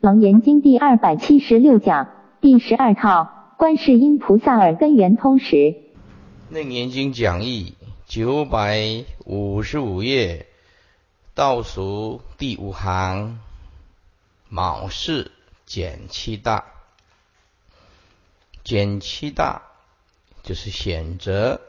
[0.00, 2.08] 楞严经第二百七十六讲
[2.40, 5.76] 第十二套观世音菩萨耳根圆通时。
[6.48, 7.74] 楞严经讲义
[8.06, 10.46] 九百五十五页
[11.34, 13.40] 倒数第五行，
[14.48, 15.32] 卯氏
[15.66, 16.64] 减七大，
[18.64, 19.60] 减七大
[20.42, 21.60] 就是选择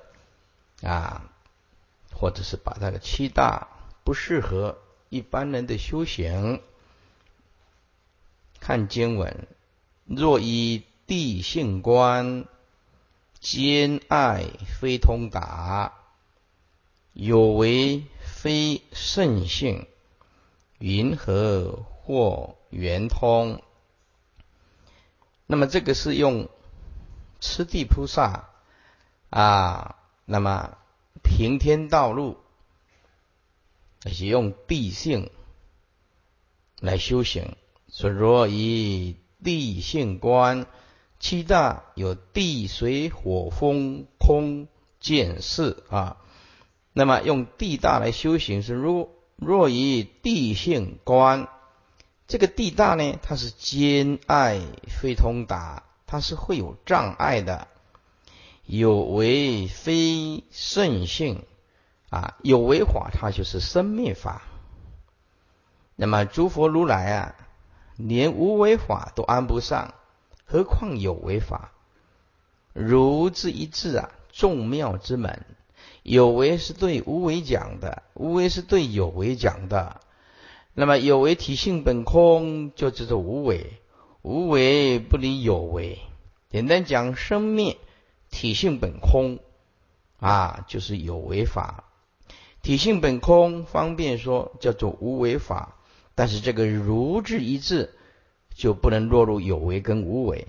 [0.82, 1.24] 啊，
[2.14, 3.68] 或者是把那个七大
[4.06, 4.78] 不适合
[5.10, 6.62] 一般人的修行。
[8.62, 9.48] 看经文，
[10.06, 12.46] 若以地性观，
[13.40, 14.46] 兼爱
[14.80, 15.94] 非通达，
[17.12, 19.88] 有为非圣性，
[20.78, 23.64] 云何或圆通？
[25.48, 26.48] 那么这个是用
[27.40, 28.48] 持地菩萨
[29.32, 30.78] 啊，那么
[31.24, 32.38] 平天道路，
[34.06, 35.32] 而且用地性
[36.80, 37.58] 来修行。
[37.92, 40.66] 说若以地性观，
[41.20, 44.70] 七大有地水火风空
[45.02, 46.16] 见识啊。
[46.94, 51.50] 那么用地大来修行是若若以地性观，
[52.30, 57.68] 这个地大呢，它是兼爱非通达，它是会有障碍的，
[58.66, 61.44] 有为非圣性
[62.10, 64.44] 啊，有为法它就是生灭法。
[65.98, 67.36] 那么诸佛如来啊。
[68.08, 69.94] 连无为法都安不上，
[70.46, 71.72] 何况有为法？
[72.74, 75.46] 如之一字啊，众妙之门。
[76.04, 80.02] 有为是对无为讲的，无为是对有为讲的。
[80.74, 83.80] 那么有为体性本空，就叫做无为。
[84.24, 86.00] 无为不离有为。
[86.50, 87.78] 简单讲，生灭
[88.30, 89.40] 体性本空
[90.20, 91.84] 啊，就是有为法。
[92.62, 95.76] 体性本空，方便说叫做无为法。
[96.22, 97.96] 但是这个如字一字
[98.54, 100.48] 就不能落入有为跟无为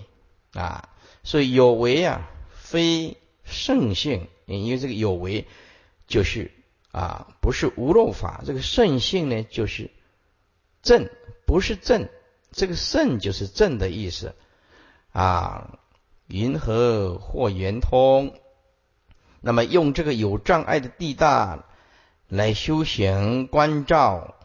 [0.53, 0.89] 啊，
[1.23, 5.47] 所以有为啊非圣性，因为这个有为
[6.05, 6.51] 就是
[6.91, 9.89] 啊不是无漏法，这个圣性呢就是
[10.83, 11.09] 正，
[11.47, 12.07] 不是正，
[12.51, 14.35] 这个圣就是正的意思
[15.11, 15.79] 啊。
[16.27, 18.35] 云何或圆通？
[19.41, 21.65] 那么用这个有障碍的地大
[22.27, 24.35] 来修行关照。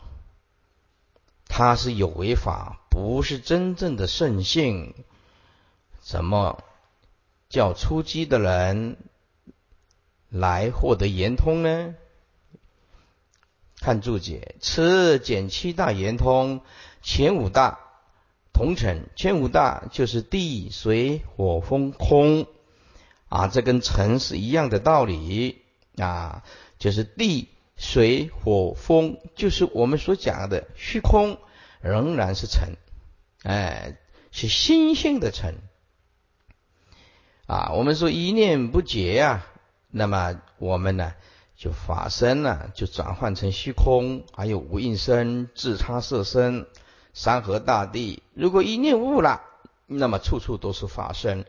[1.49, 4.95] 它是有为法，不是真正的圣性。
[6.01, 6.63] 怎么
[7.49, 8.97] 叫出击的人
[10.29, 11.95] 来获得圆通呢？
[13.81, 16.61] 看注解，此减七大圆通，
[17.03, 17.79] 前五大
[18.53, 19.07] 同成。
[19.17, 22.47] 前五大就是地、水、火、风、空
[23.29, 25.63] 啊，这跟尘是一样的道理
[25.97, 26.43] 啊，
[26.79, 27.49] 就是地。
[27.78, 31.39] 水火风就是我们所讲的虚空，
[31.81, 32.77] 仍然是尘，
[33.44, 33.97] 哎，
[34.33, 35.55] 是心性的尘
[37.47, 37.71] 啊。
[37.75, 39.47] 我们说一念不绝呀，
[39.91, 41.15] 那么我们呢
[41.56, 46.67] 就法身呢就转换成虚空，还有无应身、自差色身、
[47.15, 48.25] 山河大地。
[48.34, 49.43] 如果一念悟了，
[49.87, 51.47] 那么处处都是法身。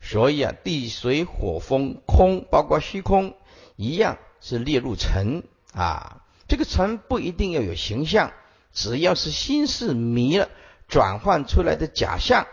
[0.00, 3.34] 所以啊，地水火风空，包括虚空
[3.74, 4.18] 一样。
[4.40, 8.32] 是列入尘啊，这个尘不一定要有形象，
[8.72, 10.48] 只要是心事迷了，
[10.88, 12.46] 转换出来的假象，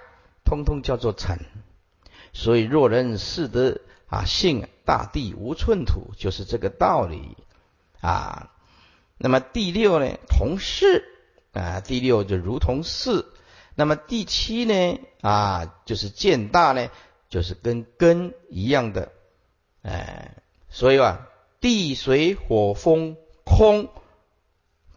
[0.44, 1.40] 通通叫做尘。
[2.34, 7.38] 所以若人识得啊，性大地无寸土，就是这个道理
[8.02, 8.52] 啊。
[9.18, 11.06] 那么第六呢，同事
[11.54, 13.26] 啊，第六就如同事。
[13.76, 16.90] 那么第七呢啊，就是见大呢，
[17.30, 19.12] 就是跟根一样的，
[19.84, 20.36] 哎，
[20.70, 21.28] 所以啊。
[21.66, 23.90] 地水火风空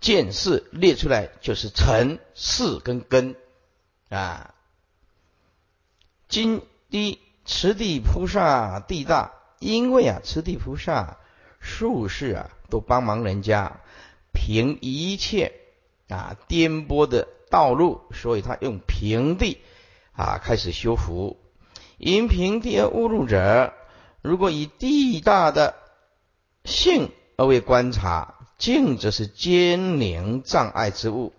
[0.01, 3.37] 见识列出来就是尘世跟根
[4.11, 4.53] 啊。
[6.29, 11.17] 今地持地菩萨地大，因为啊持地菩萨
[11.59, 13.81] 术士啊都帮忙人家
[14.35, 15.55] 平一切
[16.11, 19.63] 啊颠簸的道路，所以他用平地
[20.13, 21.39] 啊开始修福。
[21.97, 23.73] 因平地而误入者，
[24.21, 25.75] 如果以地大的。
[26.65, 31.33] 性而为观察，静则是坚凝障碍之物，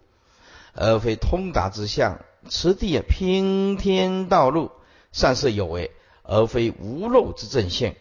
[0.73, 2.19] 而非通达之相。
[2.47, 4.71] 此地也平天道路，
[5.11, 5.91] 善是有为，
[6.23, 7.95] 而非无漏之正性。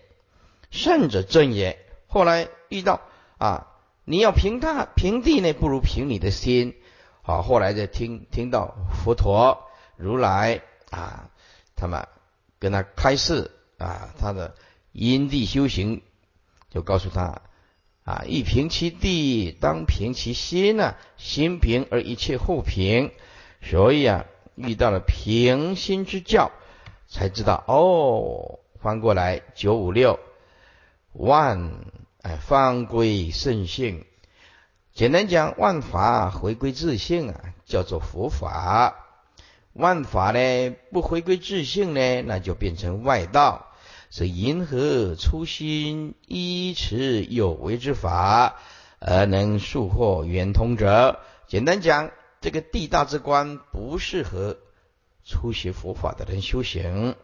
[0.70, 1.84] 善者正也。
[2.06, 3.00] 后来遇到
[3.36, 3.66] 啊，
[4.04, 6.76] 你要平大平地呢，不如平你的心。
[7.22, 11.30] 好，后来再听听到佛陀如来啊，
[11.74, 12.06] 他们
[12.58, 14.54] 跟他开示啊，他的
[14.92, 16.00] 因地修行。
[16.78, 17.42] 就告诉他
[18.04, 20.94] 啊，欲平其地，当平其心呐。
[21.16, 23.10] 心平而一切互平。
[23.60, 26.52] 所以啊，遇到了平心之教，
[27.08, 30.20] 才知道哦，翻过来九五六
[31.14, 31.80] 万
[32.22, 34.04] 哎，方归圣性。
[34.94, 38.94] 简单讲，万法回归自性啊，叫做佛法；
[39.72, 43.64] 万法呢不回归自性呢，那就变成外道。
[44.10, 48.56] 是银河初心依持有为之法，
[48.98, 51.20] 而能速获圆通者。
[51.46, 52.10] 简单讲，
[52.40, 54.58] 这个地大之观不适合
[55.24, 57.16] 初学佛法的人修行。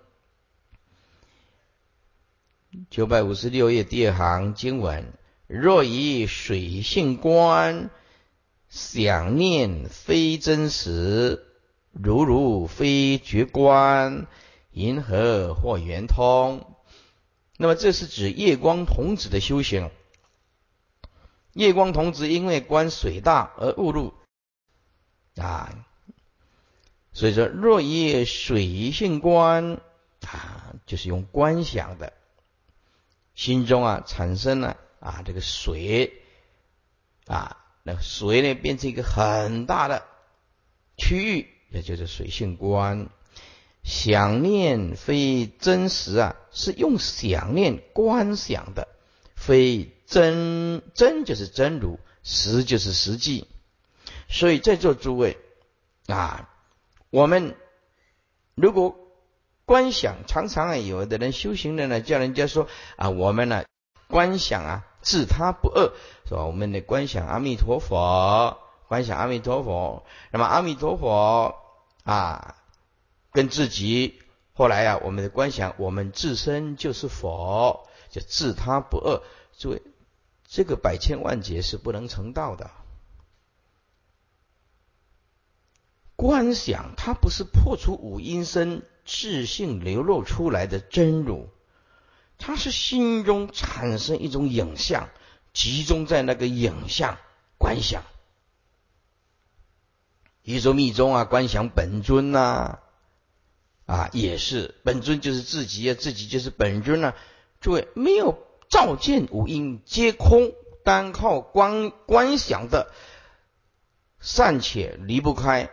[2.91, 5.13] 九百五十六页第二行经文：
[5.47, 7.89] 若以水性观
[8.69, 11.47] 想念非真实，
[11.93, 14.27] 如如非觉观，
[14.73, 16.74] 银河或圆通。
[17.57, 19.91] 那么这是指夜光童子的修行。
[21.53, 24.13] 夜光童子因为观水大而误入
[25.37, 25.87] 啊，
[27.13, 29.81] 所以说若以水性观
[30.27, 32.13] 啊，就是用观想的，
[33.37, 36.23] 心中啊产生了啊这个水
[37.27, 40.05] 啊，那水呢变成一个很大的
[40.97, 43.09] 区域，也就是水性观。
[43.85, 48.89] 想念非真实啊，是用想念观想的，
[49.37, 53.47] 非真真就是真如，实就是实际。
[54.27, 55.37] 所以在座诸位
[56.07, 56.49] 啊，
[57.11, 57.57] 我们
[58.55, 58.97] 如果
[59.67, 62.67] 观想，常常啊，有的人修行的呢，叫人家说
[62.97, 63.65] 啊，我们呢
[64.09, 65.93] 观想啊，自他不二，
[66.27, 66.47] 是吧？
[66.47, 68.57] 我们的观想阿弥陀佛，
[68.89, 71.55] 观想阿弥陀佛，那么阿弥陀佛
[72.05, 72.57] 啊。
[73.35, 74.23] 跟自己，
[74.53, 79.21] 后来啊，我们的观想，我们自身就是佛，就自他不二。
[79.59, 79.83] 诸位，
[80.47, 82.71] 这个百千万劫是不能成道的。
[86.15, 91.49] 观想，它不是破除五阴身自性流露出来的真如，
[92.39, 95.09] 它是心中产生一种影像，
[95.53, 97.19] 集中在那个影像
[97.59, 98.05] 观想。
[100.43, 102.79] 一说密宗啊，观想本尊呐。
[103.87, 107.15] 啊也是本尊就是自己啊，自己就是本尊啊。
[107.61, 108.39] 诸位，没有
[108.69, 110.53] 照见五阴皆空，
[110.85, 112.93] 单靠观观想的，
[114.21, 115.71] 尚且离不开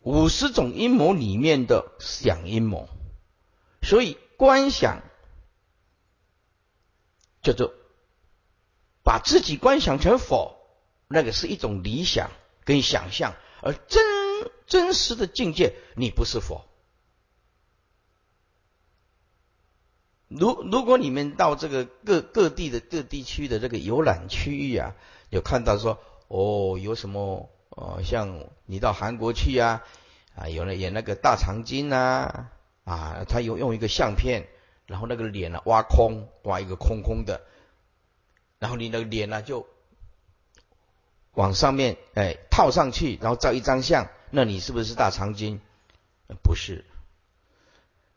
[0.00, 2.88] 五十种阴谋里面的想阴谋。
[3.82, 5.02] 所以观想
[7.42, 7.72] 叫做
[9.02, 10.56] 把自己观想成佛，
[11.08, 12.30] 那个是一种理想
[12.64, 14.04] 跟想象，而真
[14.66, 16.66] 真实的境界，你不是佛。
[20.30, 24.94] 如如果你们到这个各各地的各地区的这个游览区域啊，
[25.28, 25.98] 有看到说
[26.28, 29.82] 哦，有什么呃，像你到韩国去啊，
[30.36, 32.46] 啊，有人演那个大长今呐，
[32.84, 34.46] 啊，他有用一个相片，
[34.86, 37.40] 然后那个脸呢挖空，挖一个空空的，
[38.60, 39.66] 然后你那个脸呢就
[41.34, 45.60] 往上面哎套上去，然后照一张相，那你是不是大长今？
[46.44, 46.84] 不是。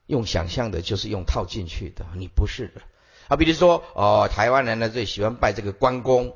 [0.06, 2.82] 用想象的，就是用套进去的，你不是的
[3.30, 3.38] 啊。
[3.38, 6.36] 比如说，哦，台湾人呢最喜欢拜这个关公，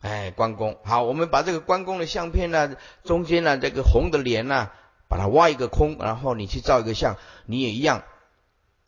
[0.00, 4.70] 哎，关公好，我们把这个关公的相片呢，中间呢这个红的脸呢，
[5.08, 8.04] 把它挖一个空，然后你去照一个相，你也一样，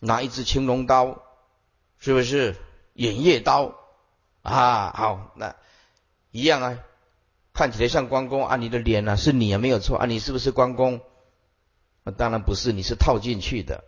[0.00, 1.22] 拿一支青龙刀，
[1.98, 2.56] 是不是
[2.94, 3.74] 偃月刀
[4.42, 4.92] 啊？
[4.96, 5.56] 好，那
[6.30, 6.78] 一样啊，
[7.52, 11.00] 看起来像关公啊，你的脸呢是你啊，没有错啊，你是不是关公？
[12.12, 13.82] 当然不是，你是套进去的，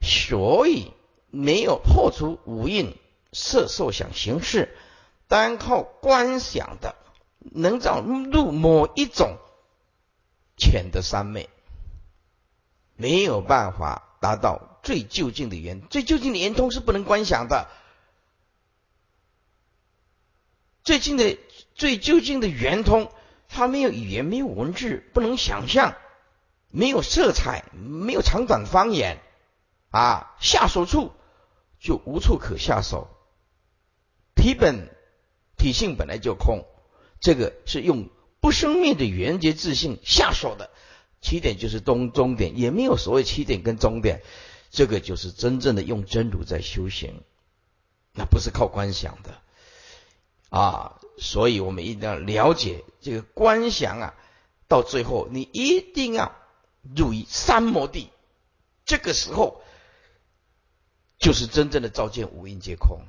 [0.00, 0.92] 所以
[1.30, 2.96] 没有破除五蕴
[3.32, 4.74] 色受想行识，
[5.26, 6.94] 单靠观想的，
[7.40, 9.36] 能找入某一种
[10.56, 11.50] 浅的三昧，
[12.96, 17.68] 没有办法达到最究竟的圆，最究竟的圆通是不能观想的，
[20.82, 21.38] 最近的
[21.74, 23.12] 最究竟的圆通，
[23.46, 25.94] 它没有语言，没有文字，不能想象。
[26.70, 29.18] 没有色彩，没有长短方言，
[29.90, 31.12] 啊，下手处
[31.80, 33.08] 就无处可下手。
[34.34, 34.94] 体本
[35.56, 36.66] 体性本来就空，
[37.20, 38.10] 这个是用
[38.40, 40.70] 不生灭的圆觉自信下手的。
[41.20, 44.22] 起点就是终终点，也没有所谓起点跟终点，
[44.70, 47.22] 这个就是真正的用真如在修行，
[48.12, 49.40] 那不是靠观想的
[50.50, 51.00] 啊。
[51.16, 54.14] 所以我们一定要了解这个观想啊，
[54.68, 56.36] 到最后你一定要。
[56.96, 58.10] 入于三摩地，
[58.84, 59.62] 这个时候
[61.18, 63.00] 就是真正的照见五蕴皆空。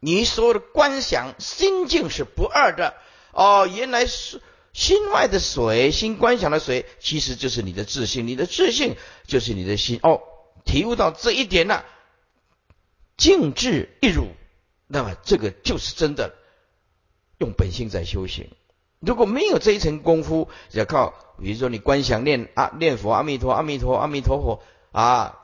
[0.00, 2.94] 你所有的观想心境是不二的
[3.32, 3.66] 哦。
[3.66, 9.98] 原来是心外的水，心观想的水，其实就是你的自信，你的自信就是你的心。
[10.02, 10.20] 哦，
[10.64, 11.86] 体悟到这一点了，
[13.16, 14.26] 静智一如，
[14.86, 16.34] 那么这个就是真的
[17.38, 18.50] 用本性在修行。
[19.00, 24.62] 如果没有这一层功夫，要靠，比如说你观想念啊念佛，阿弥陀阿弥陀阿弥陀佛
[24.92, 25.38] 啊，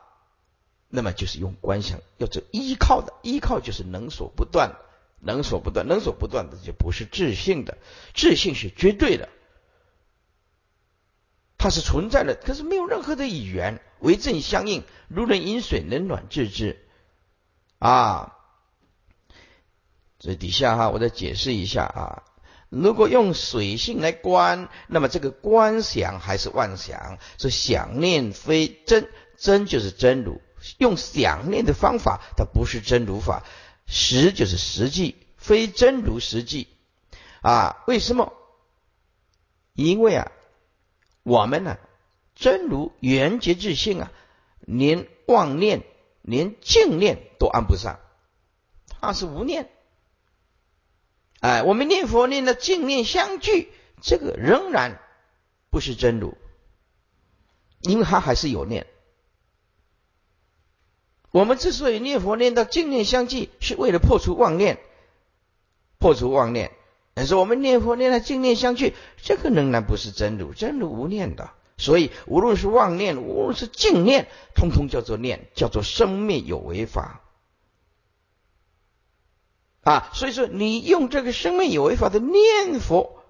[0.88, 4.76] 那么就是用观想，要做依靠的，依靠就是能所不断。
[5.22, 7.76] 能所不断，能所不断的就不是自信的，
[8.14, 9.28] 自信是绝对的，
[11.58, 16.88] 它是存在的，可是没有任何的语言为正相应，如人饮水，冷暖自知
[17.78, 18.34] 啊。
[20.18, 22.22] 这底下哈，我再解释一下啊。
[22.70, 30.40] 如果用水性来观，那么这个观想还是妄想，是想念非真，真就是真如。
[30.78, 33.44] 用想念的方法，它不是真如法。
[33.86, 36.68] 实就是实际，非真如实际
[37.42, 37.82] 啊？
[37.88, 38.32] 为什么？
[39.74, 40.30] 因为啊，
[41.24, 41.76] 我们呢，
[42.36, 44.12] 真如缘觉自性啊，
[44.60, 45.82] 连妄念、
[46.22, 47.98] 连净念都安不上，
[49.00, 49.70] 它是无念。
[51.40, 55.00] 哎，我们念佛念的净念相聚，这个仍然
[55.70, 56.34] 不是真如，
[57.80, 58.86] 因为它还是有念。
[61.30, 64.78] 我们之所以念佛念到净念相继，是为了破除妄念，
[65.98, 66.72] 破除妄念。
[67.14, 71.50] 但是我们念佛念到净念相继，这个仍然不是真如，真如无念的。
[71.78, 77.22] 所以无论是妄念，无论是净念，通通叫做念，叫做生灭有为法
[79.90, 80.10] 啊。
[80.14, 83.22] 所以说，你用这个生命有为法的念佛，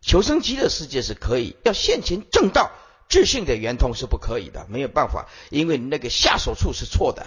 [0.00, 2.70] 求生极乐世界是可以，要现前正道。
[3.08, 7.26] 智信的圆通是不可以的，没有办法，因为那个下手处是错的。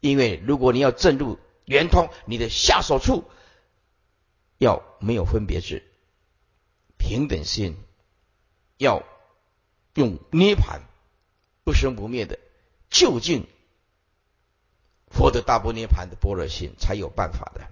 [0.00, 3.22] 因为如果你要证入圆通，你的下手处
[4.58, 5.84] 要没有分别智、
[6.98, 7.76] 平等心，
[8.76, 9.04] 要
[9.94, 10.80] 用涅盘
[11.62, 12.40] 不生不灭的
[12.90, 13.46] 究竟
[15.14, 17.62] 获得大波涅盘的般若心，才有办法的。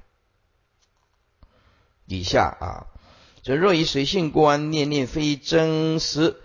[2.07, 2.87] 以下啊。
[3.43, 6.37] 这若以水性观，念念非真实，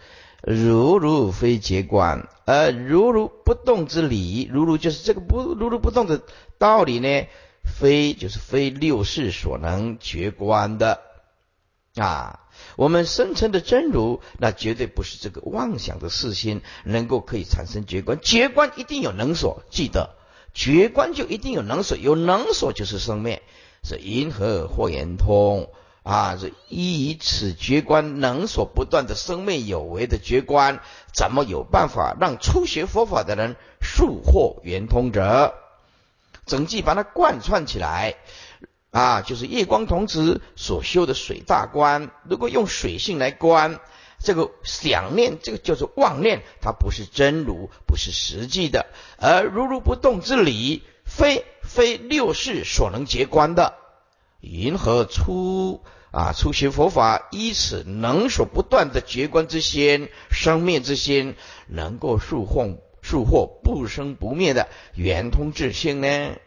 [0.42, 6.22] 如如非结观，而如如不动之理，如如就是这个不如如不动的
[6.58, 7.28] 道理呢？
[7.66, 11.02] 非就是非六世所能觉观的
[11.96, 12.48] 啊！
[12.78, 20.16] 我们生成的真如，那绝对不是这个妄想的四心能够可以产生觉观，觉观一定有能所，记得
[20.56, 23.44] 觉观就一定有能所，有能所就是生灭，
[23.84, 25.70] 是银河或圆通。
[26.02, 30.80] 啊，这以此觉观能所不断的生灭有为的觉观，
[31.12, 35.56] 怎么有办法让初学佛法的人速获圆通者？
[36.46, 38.18] 整句把它贯穿起来
[38.92, 42.12] 啊，就是夜光童子所修的水大观。
[42.30, 43.80] 如果用水性来观，
[44.26, 53.76] 这个想念，这个叫做妄念，它不是真如，不是实际的，而如如不动之理，非非六世所能结观的。
[54.42, 55.82] 云何出？
[56.12, 61.36] 啊，初学佛法，依此能所不断的觉观之心、生灭之心，
[61.68, 66.38] 能够速获速获不生不灭的圆通智性呢？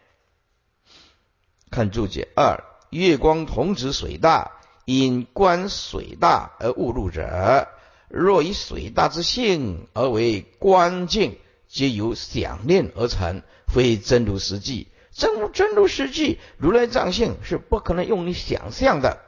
[1.69, 4.58] 看注解二：月光童子水大，
[4.97, 7.67] 因观水大而误入者，
[8.07, 14.87] 若以水大之性而为观境，皆由想念而成，非真如实际。
[15.11, 19.19] 真如真如实际，如来藏性是不可能用你想象的。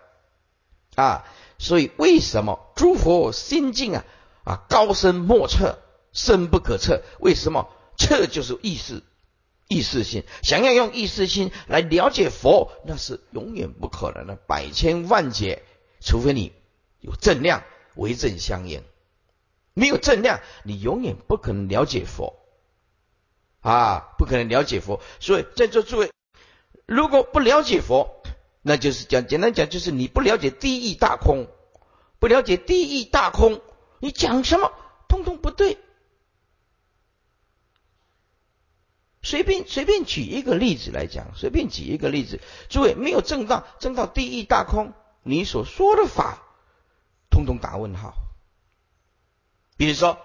[0.95, 1.25] 啊，
[1.59, 4.05] 所以为什么诸佛心境啊
[4.43, 5.77] 啊高深莫测，
[6.11, 7.03] 深不可测？
[7.19, 9.03] 为什么测就是意识
[9.71, 10.25] 意识心？
[10.43, 15.63] 想要用意识心来了解佛，那是永远不可能的，百千万劫，
[16.01, 16.51] 除非你
[16.99, 17.63] 有正量
[17.95, 18.83] 为正相应，
[19.73, 22.35] 没有正量，你永远不可能了解佛
[23.61, 24.99] 啊，不可能了解佛。
[25.21, 26.11] 所以在座诸位，
[26.85, 28.21] 如果不了解佛，
[28.61, 31.47] 那就是讲，简单讲，就是你不了解第一大空，
[32.19, 33.61] 不了解第一大空，
[34.01, 34.73] 你讲什么，
[35.07, 35.77] 通通不对。
[39.23, 46.39] 随便随便举一个例子来讲，随便举一个例子，诸位没有证到证到第一大空，你所说的法，
[47.29, 48.13] 通通打问号。
[49.77, 50.17] 比如说，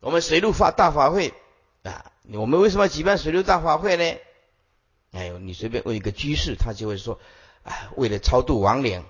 [0.00, 1.34] 我们水陆法大法会
[1.82, 4.18] 啊，我们为什么举办水陆大法会呢？
[5.12, 7.18] 哎呦，你随便问一个居士，他就会说
[7.64, 9.04] ：“哎，为了超度亡灵，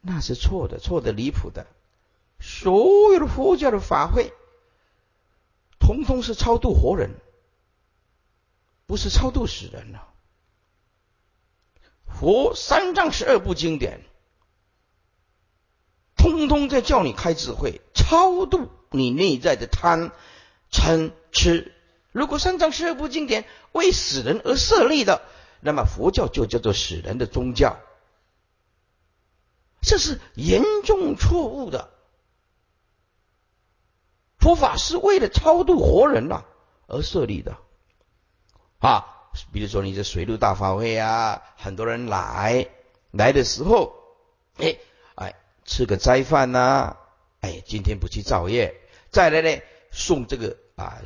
[0.00, 1.66] 那是错的，错的离谱的。
[2.40, 4.32] 所有的佛教的法会，
[5.84, 7.10] 通通是超度活人，
[8.86, 10.08] 不是超度死人了。
[12.06, 14.00] 佛三藏十二部经典，
[16.16, 20.10] 通通在叫你开智慧，超度你内在的贪、
[20.72, 21.74] 嗔、痴。
[22.12, 25.20] 如果三藏十二部经典为死人而设立的，
[25.60, 27.78] 那么佛教就叫做死人的宗教，
[29.82, 31.92] 这是严重错误的。
[34.44, 36.44] 佛法是为了超度活人呐
[36.86, 37.56] 而设立的
[38.78, 39.06] 啊。
[39.52, 42.68] 比如说你这水陆大法会啊，很多人来
[43.10, 43.94] 来的时候，
[44.58, 44.76] 哎
[45.16, 45.34] 哎，
[45.64, 46.98] 吃个斋饭呐，
[47.40, 48.74] 哎，今天不去造业，
[49.10, 50.98] 再来呢送这个啊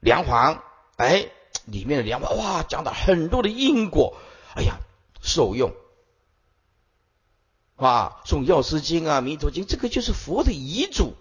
[0.00, 0.62] 粮房，
[0.96, 1.28] 哎，
[1.66, 4.16] 里面的粮黄哇，讲了很多的因果，
[4.56, 4.78] 哎呀，
[5.20, 5.74] 受用
[7.76, 11.12] 啊，送药师经啊、弥陀经，这个就是佛的遗嘱，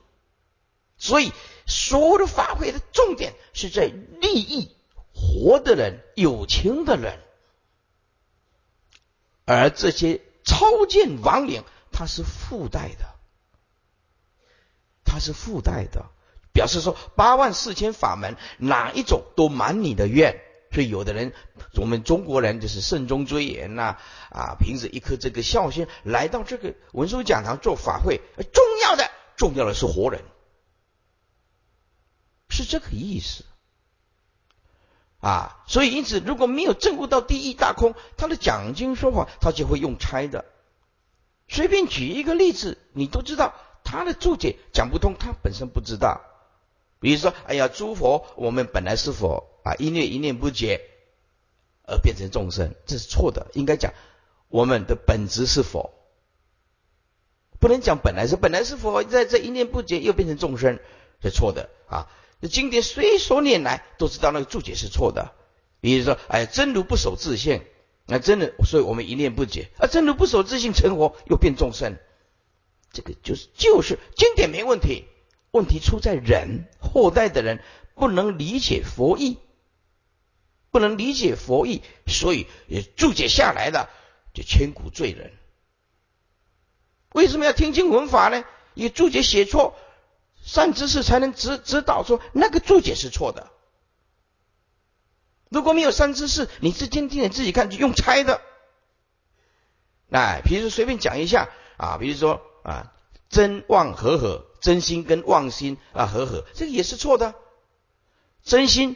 [0.98, 1.32] 所以
[1.66, 4.76] 所有的法会的重点是在利益。
[5.20, 7.18] 活的人，有情的人，
[9.46, 13.16] 而这些超见亡灵，它是附带的，
[15.04, 16.06] 它是附带的，
[16.54, 20.40] 表示说八万四千法门哪一种都满你的愿。
[20.72, 21.34] 所以有的人，
[21.78, 23.98] 我们中国人就是慎终追远呐，
[24.30, 28.22] 啊，凭着一颗这个孝心来到这个文殊讲堂做法会，
[28.54, 30.22] 重要的重要的是活人，
[32.50, 33.44] 是这个意思。
[35.20, 40.46] 啊，所以因此，如果没有证悟到第一大空，他的讲经说法，他就会用猜的。
[41.48, 46.22] 随便举一个例子，你都知道他的注解讲不通，他本身不知道。
[47.00, 50.82] 比如说，哎呀，诸佛，我们本来是佛啊，一念一念不解
[51.84, 53.48] 而变成众生，这是错的。
[53.54, 53.94] 应该讲
[54.50, 55.94] 我们的本质是佛，
[57.60, 60.80] 不能讲本来是本来是佛，在这一念不解又变成众生，
[61.24, 62.08] 是错的啊。
[62.42, 65.34] 这经典随所念来，都知道那个注解是错的。
[65.82, 67.64] 比如说，哎，真如不守自性，
[68.06, 69.70] 那真的，所以我们一念不解。
[69.78, 71.98] 啊，真如不守自性成佛，又变众生，
[72.92, 75.06] 这个就是就是经典没问题，
[75.52, 77.60] 问题出在人，后代的人
[77.96, 79.38] 不能理解佛意，
[80.70, 82.48] 不能理解佛意，所以
[82.96, 83.90] 注解下来的
[84.34, 85.34] 就千古罪人。
[87.14, 88.44] 为什么要听经闻法呢？
[88.76, 89.76] 因为注解写错。
[90.48, 93.50] 善知识才能指指导说那个注解是错的。
[95.50, 98.40] 如果没有善知识，你自今天你自己看就用猜的。
[100.10, 102.94] 哎，比如说随便讲一下啊，比如说啊，
[103.30, 107.36] 真妄合合，真心跟妄心啊合合，这个也是错的。
[108.42, 108.96] 真心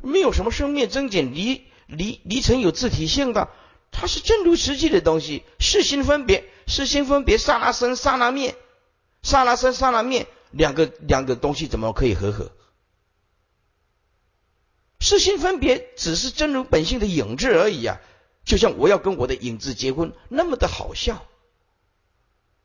[0.00, 3.50] 没有什么生灭增减离离离成有自体性的，
[3.90, 5.44] 它是真如实际的东西。
[5.58, 8.56] 是心分别，是心分别，刹那生，刹那灭，
[9.22, 10.26] 刹那生，刹那灭。
[10.50, 12.52] 两个两个东西怎么可以合合？
[15.00, 18.00] 世心分别只是真如本性的影子而已啊！
[18.44, 21.24] 就像我要跟我的影子结婚，那么的好笑。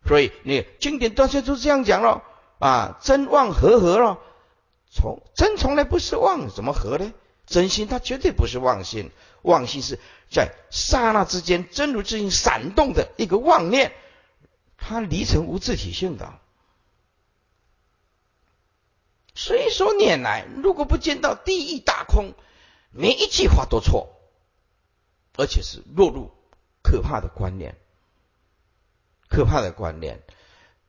[0.06, 2.24] 所以你经典大家都这样讲了
[2.60, 4.20] 啊，真妄合合了。
[4.90, 7.14] 从真从来不是妄，怎么合呢？
[7.46, 10.00] 真心它绝对不是妄心，妄心是
[10.32, 13.94] 在刹那之间真如之心闪动的一个妄念，
[14.78, 16.40] 它离成无自体性的。
[19.36, 22.34] 随说念来，如果不见到第一大空，
[22.92, 24.10] 每一句话都错，
[25.36, 26.32] 而且是落入
[26.84, 27.76] 可怕的观念，
[29.28, 30.22] 可怕的观念。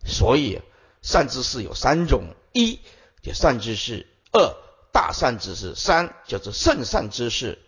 [0.04, 0.60] 所以
[1.00, 2.80] 善知识有三种：一
[3.22, 4.54] 叫善知识，二
[4.92, 7.58] 大善知识，三叫做圣善知识。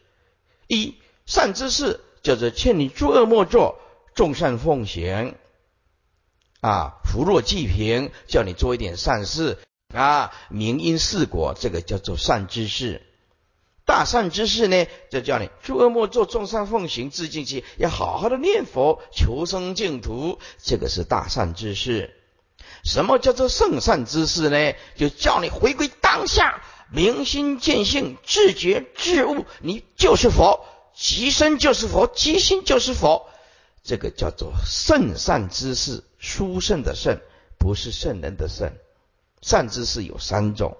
[0.66, 3.78] 一善知识叫做劝你诸恶莫作，
[4.14, 5.34] 众善奉行，
[6.60, 9.56] 啊，福若济贫，叫你做一点善事。
[9.94, 13.02] 啊，明因四果，这个叫做善知识。
[13.84, 22.12] 大善知识呢，就叫你诸恶莫作，众善奉行，自净其要好好的念佛，求生净土，这个是大善知识。
[22.84, 24.74] 什么叫做圣善知识呢？
[24.96, 33.28] 就叫你回归当下，明心见性，自觉自悟，你就是佛，即身就是佛，即心就是佛。
[33.84, 37.20] 这个叫做圣善知识，殊胜的圣，
[37.56, 38.72] 不是圣人的圣。
[39.42, 40.76] 善知识有三种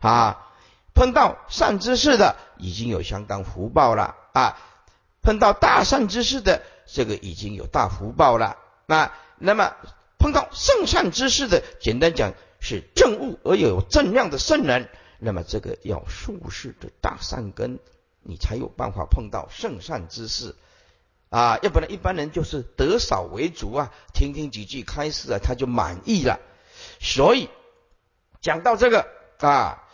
[0.00, 0.52] 啊，
[0.94, 4.58] 碰到善知识的已经有相当福报了啊，
[5.22, 9.12] 碰到大善知识的这个已经有大福报了啊。
[9.38, 9.74] 那么
[10.18, 14.88] 碰到圣善知识的，简单讲是正悟而有正量的圣人，
[15.18, 17.78] 那么这个要术士的大善根，
[18.22, 20.54] 你才有办法碰到圣善知识
[21.28, 26.40] 啊，要不然一般人就是得少为主啊，听听几句开示啊，他就满意了，
[27.00, 27.50] 所以。
[28.40, 29.06] 讲到这个
[29.38, 29.84] 啊，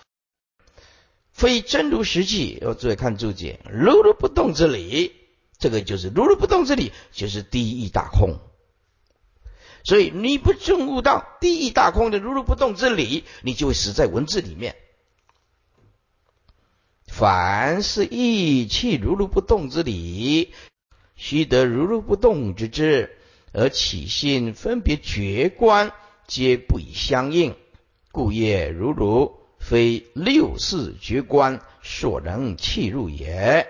[1.32, 5.12] 非真如实际，要注意看注解，如如不动之理，
[5.58, 8.38] 这个就是如如不动之理，就是第一大空。
[9.84, 14.76] 所以你不证悟到第一大空的如如不动之理，你就会死在文字里面。
[17.08, 20.54] 凡是意气如如不动之理，
[21.16, 23.18] 须得如如不动之智，
[23.52, 25.92] 而起心分别觉观，
[26.26, 27.56] 皆不以相应，
[28.12, 33.66] 故业如如，非六世觉观所能弃入也。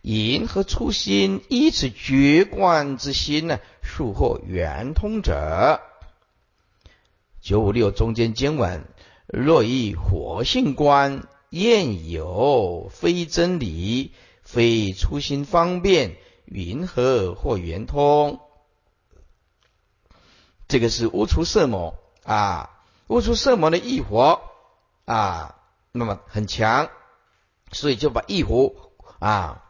[0.00, 3.60] 因何初心依此觉观之心呢？
[3.82, 5.80] 术或圆通者，
[7.40, 8.84] 九五六中间经文：
[9.26, 14.12] 若以火性观验有非真理，
[14.42, 18.40] 非初心方便，云何或圆通？
[20.68, 22.73] 这个是无除色魔啊，
[23.08, 24.40] 悟出色魔的异火
[25.04, 25.56] 啊，
[25.92, 26.90] 那么很强，
[27.72, 28.74] 所以就把异火
[29.18, 29.60] 啊。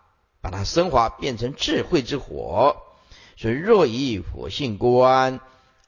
[0.40, 2.76] 把它升华变成智慧之火，
[3.38, 5.40] 所以若以火性观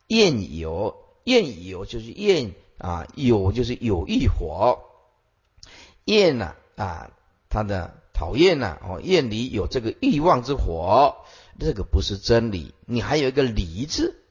[0.06, 4.78] 焰有焰有就是焰啊有就是有欲火
[6.06, 7.10] 焰呢啊
[7.50, 11.16] 它的讨厌呢哦焰里有这个欲望之火，
[11.60, 14.24] 这个不是真理，你还有一个离字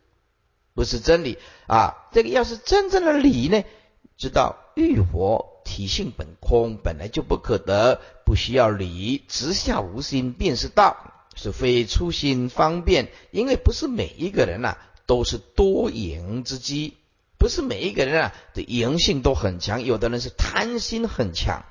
[0.75, 3.63] 不是真理啊，这个要是真正的理呢，
[4.15, 5.53] 知道欲火。
[5.67, 9.23] 体性本空，本来就不可得，不需要理。
[9.27, 10.95] 直下无心便是道，
[11.35, 13.11] 是非初心方便。
[13.31, 16.97] 因为不是每一个人呐都是多赢之机，
[17.39, 19.83] 不是每一个人啊的赢性都很强。
[19.83, 21.65] 有的人是贪心很强，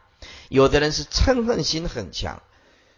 [0.49, 2.43] 有的人是嗔恨心很强，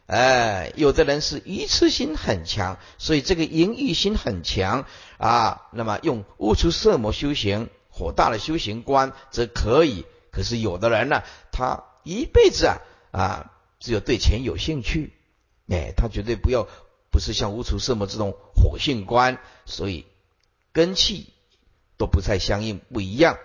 [0.06, 2.78] 哎，有的人是愚痴心很强。
[2.98, 4.86] 所以这个淫欲心很强
[5.18, 10.06] 啊，那么用悟出色魔修行，火大的修行观则可以。
[10.30, 12.78] 可是有的人呢，他一辈子啊
[13.10, 15.12] 啊，只有对钱有兴趣，
[15.68, 16.68] 哎，他绝对不要，
[17.10, 20.06] 不是像无处色魔这种火性观，所以
[20.72, 21.32] 根气
[21.96, 23.38] 都不太相应，不一样。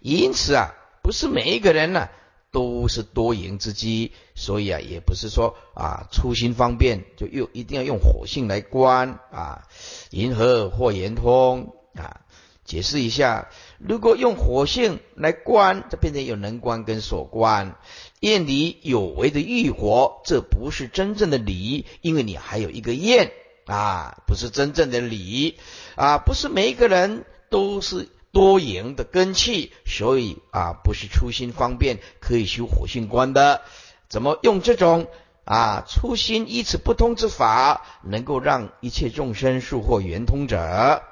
[0.00, 2.08] 因此啊，不是每一个人呢
[2.50, 9.68] 都是多赢之机，所以啊，也不是说啊粗心方便就又一定要用火性来观啊，
[10.10, 12.20] 银河或圆通啊。
[12.62, 13.48] 解释一下，
[13.80, 17.76] 如果用火性来观，这变成有能观跟所观。
[18.20, 23.32] 焰里有为的欲火，这不是真正的理，因为你还有一个焰
[23.66, 25.58] 啊，不是真正的理
[25.96, 33.62] 啊，不是每一个人都是多赢的根气，所以啊，不是初心方便可以修火性观的。
[34.08, 35.08] 怎么用这种
[35.44, 41.02] 啊初心依此不通之法，能够让一切众生速获圆通者？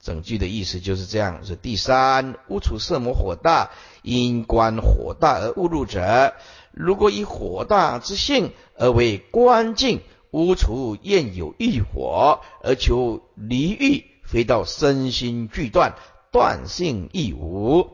[0.00, 3.70] 整句的意思就是这样：是第三，无处色魔火大，
[4.02, 6.34] 因观火大而误入者，
[6.72, 15.94] 如果以火大之性而为观境，无处焰有欲火，而求离欲，非到身心俱断，
[16.34, 17.92] 断性亦无，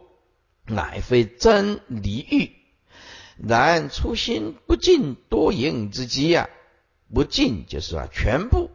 [0.65, 2.53] 乃非真离欲。
[3.37, 6.49] 然初心不尽多淫之机啊，
[7.13, 8.71] 不尽就是啊全部。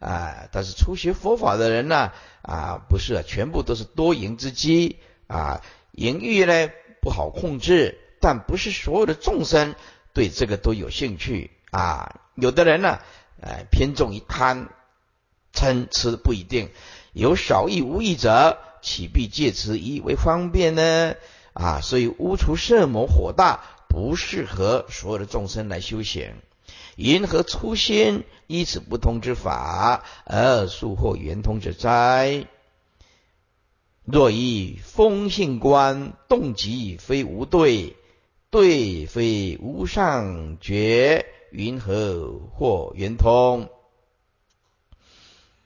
[0.00, 2.10] 啊，但是初学佛法的人呢，
[2.42, 4.98] 啊，不是啊，全部都是多淫之机
[5.28, 6.68] 啊，淫欲呢
[7.00, 9.76] 不好控制，但不是所有的众生
[10.12, 12.20] 对这个都有兴趣啊。
[12.34, 12.98] 有的人呢，
[13.40, 14.70] 哎，偏重于贪
[15.54, 16.70] 嗔痴不一定，
[17.12, 21.14] 有少欲无欲者，岂必借此以为方便呢？
[21.54, 26.34] 啊，所以污除色魔火大，不适合所有的众生来修行。
[26.96, 32.46] 云何初心依此不通之法，而速获圆通者哉？
[34.04, 37.96] 若以风性观，动即非无对，
[38.50, 43.70] 对非无上觉，云何或圆通？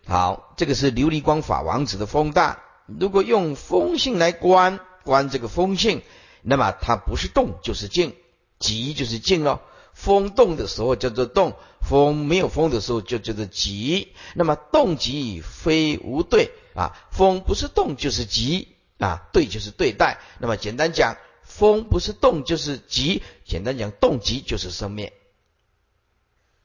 [0.07, 2.62] 好，这个是琉璃光法王子的风大。
[2.88, 6.03] 如果用风性来观，观这个风性，
[6.42, 8.16] 那么它不是动就是静，
[8.59, 9.62] 急就是静了。
[9.92, 14.12] 风动的时候叫做动，风没有风的时候就叫做急。
[14.35, 20.20] 那么动急非无对啊，风不是动就是急啊，对就是对待。
[20.38, 25.12] 那么简单讲，风不是动就是急，简单讲动急就是生灭，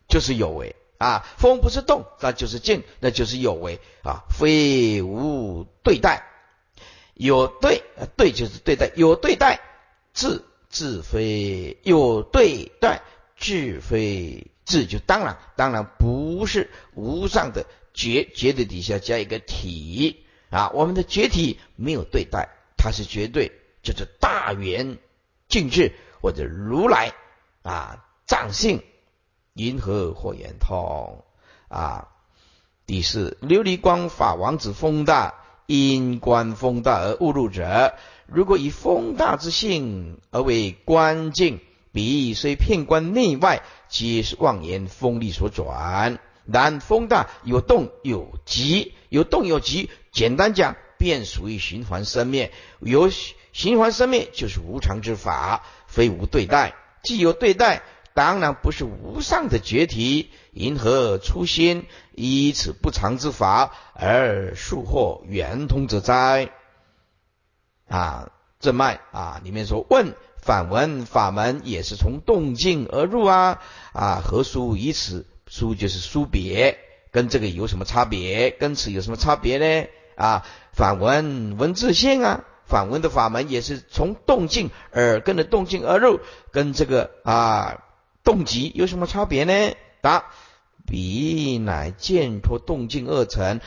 [0.07, 1.25] 就是有为啊。
[1.38, 6.23] 风不是动，那就是静，那就是有为啊，非无对待，
[7.13, 7.84] 有对
[8.15, 9.62] 对就是对待，有对待，
[10.13, 13.01] 自自非有对待。
[13.36, 23.51] 智非智，就当然当然不是无上的觉觉的底下加一个体啊，我们的觉体没有对待，它是绝对，
[23.82, 24.97] 叫做大圆
[25.49, 27.12] 净智或者如来
[27.63, 28.82] 啊藏性
[29.53, 31.23] 银河或圆通
[31.67, 32.09] 啊。
[32.85, 35.35] 第四，琉璃光法王子风大，
[35.67, 37.93] 因观风大而误入者，
[38.27, 41.61] 如果以风大之性而为观境，
[41.93, 46.19] 彼虽片观内外，皆是妄言风力所转。
[46.45, 52.51] 然风大有动有急，有动有急，简单讲，便属于循环生灭。
[52.81, 53.09] 有
[53.53, 56.75] 循环生灭，就是无常之法，非无对待。
[57.01, 57.81] 既有对待。
[58.13, 66.52] 当然不是无上的绝体，银河初心，以此不常之法而速获圆通者哉？
[67.88, 73.62] 啊，正脉啊，里面说问反问法门也是从动静而入啊
[73.93, 75.26] 啊，何殊以此？
[75.47, 76.78] 殊就是殊别，
[77.12, 78.52] 跟这个有什么差别？
[78.52, 79.88] 跟此有什么差别呢？
[80.15, 86.19] 啊，反问文字性啊，反问的法门也是从动静耳根的动静而入，
[86.52, 87.84] 跟这个啊。
[88.23, 89.75] 动机有什么差别呢？
[90.01, 90.31] 答：
[90.86, 93.59] 彼乃见脱动静二层。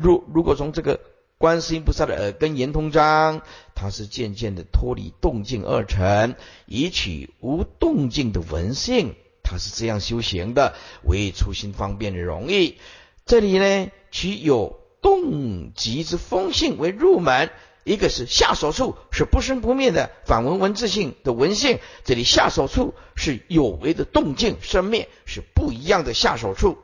[0.00, 1.00] 如如果从这个
[1.36, 3.42] 观世音菩萨的耳根圆通章，
[3.74, 6.34] 它是渐渐的脱离动静二层，
[6.66, 9.14] 以取无动静的文性。
[9.42, 12.76] 它是这样修行的，为初心方便的容易。
[13.24, 17.50] 这里呢，取有动机之风性为入门。
[17.88, 26.76] 一个是下手处是不生不灭的反文文字性的文献，这里下手处是有为的动静生灭，是不一样的下手处。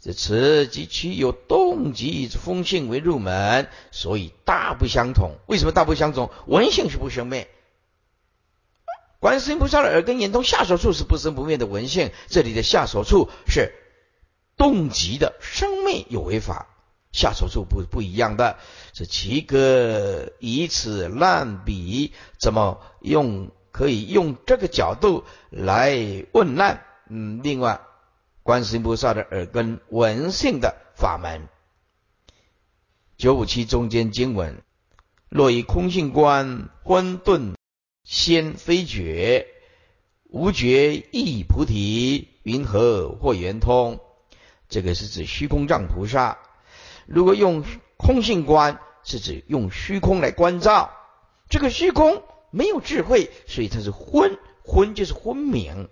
[0.00, 5.36] 这此及其有动机之风性为入门，所以大不相同。
[5.46, 6.30] 为什么大不相同？
[6.46, 7.48] 文性是不生灭，
[9.18, 13.74] 观世音菩萨的耳根眼通下手处是不生不灭的文性，这里的下手处是
[14.56, 16.70] 动机的生灭有为法。
[17.14, 18.58] 下手处不不一样的，
[18.92, 23.50] 是其个以此烂笔，怎么用？
[23.74, 26.84] 可以用这个角度来问烂。
[27.08, 27.80] 嗯，另外，
[28.44, 31.48] 观世音菩萨的耳根闻性的法门，
[33.16, 34.62] 九五七中间经文，
[35.28, 37.54] 若以空性观混沌
[38.04, 39.48] 先非觉，
[40.30, 43.98] 无觉亦菩提，云何或圆通？
[44.68, 46.38] 这个是指虚空藏菩萨。
[47.06, 47.64] 如果用
[47.96, 50.90] 空性观，是指用虚空来关照
[51.48, 55.88] 这个虚空没有智慧，所以它是昏，昏就是昏明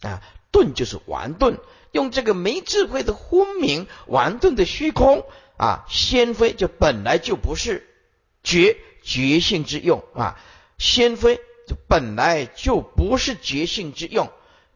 [0.00, 1.58] 啊，顿就是顽顿。
[1.92, 5.24] 用这个没智慧的昏明顽顿的虚空
[5.56, 7.86] 啊，先非就本来就不是
[8.42, 10.38] 觉觉性之用啊，
[10.76, 14.30] 先非就本来就不是觉性之用。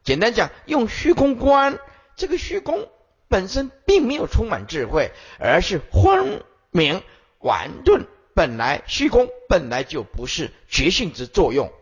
[0.04, 1.78] 简单讲，用虚空观
[2.16, 2.88] 这个虚空。
[3.32, 7.02] 本身并没有充满智慧，而是昏明
[7.38, 8.06] 顽钝。
[8.34, 11.72] 本来虚空本来就不是觉性之作用，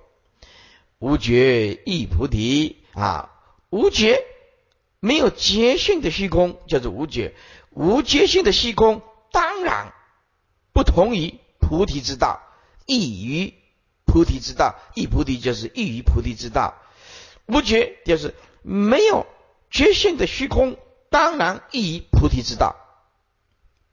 [1.01, 3.33] 无觉亦菩提啊！
[3.69, 4.23] 无觉
[5.01, 7.35] 没有觉性的虚空叫做无觉，
[7.71, 9.93] 无觉性的虚空当然
[10.73, 12.41] 不同于菩提之道，
[12.87, 13.55] 异于
[14.05, 16.77] 菩提之道，异菩提就是异于菩提之道。
[17.47, 19.27] 无觉就是没有
[19.69, 20.79] 觉性的虚空。
[21.11, 22.77] 当然，依菩提之道。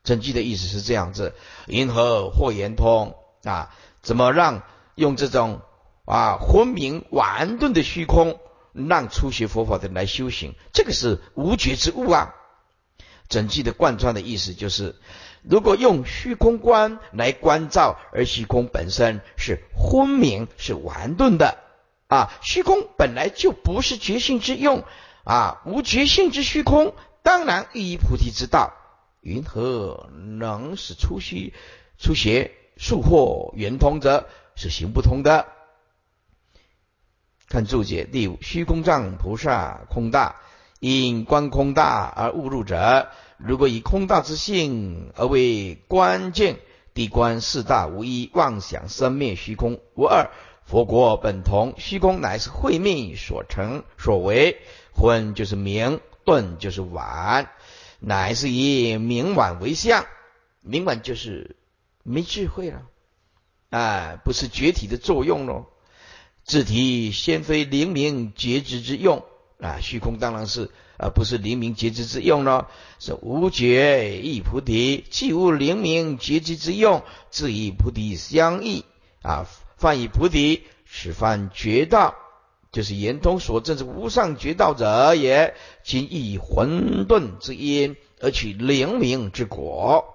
[0.04, 4.64] 整句的意思是这样子：银河或圆通啊，怎么让
[4.96, 5.60] 用这种
[6.06, 8.40] 啊昏明顽钝的虚空，
[8.72, 10.54] 让初学佛法的人来修行？
[10.72, 12.36] 这个是无觉之物啊。
[13.28, 14.96] 整句的贯穿的意思就是：
[15.42, 21.58] 如果用虚空观来关照，而虚空本身是昏明、是顽钝的
[22.08, 24.86] 啊，虚空本来就不是觉性之用
[25.26, 26.96] 啊，无觉性之虚空。
[27.28, 28.72] 当然，依菩提之道，
[29.20, 30.10] 云何
[30.40, 31.54] 能使出虚
[31.98, 34.30] 出邪速获圆通者？
[34.56, 35.46] 是行不通的。
[37.50, 40.38] 看注解第五：虚空藏菩萨空大，
[40.80, 46.60] 因观空大而误入者，如果以空大之性而为关键，
[46.94, 50.30] 地观四大无一，妄想生灭虚空无二。
[50.64, 54.62] 佛国本同，虚空乃是慧命所成所为，
[54.96, 56.00] 昏就是明。
[56.28, 57.50] 顿就是晚，
[58.02, 60.06] 乃是以明晚为相，
[60.60, 61.56] 明晚就是
[62.04, 62.82] 没智慧了，
[63.70, 65.68] 啊，不是觉体的作用喽。
[66.44, 69.24] 自体先非灵明觉知之用
[69.62, 72.66] 啊，虚空当然是啊，不是灵明觉知之用喽，
[73.00, 78.84] 是无觉亦菩提，既无灵明觉知之用，自与菩提相异
[79.22, 79.48] 啊。
[79.78, 82.16] 犯以菩提，是犯觉道。
[82.78, 90.14] 就是圆通所证之无上绝道者也，今亦以混沌之因而取灵明之果。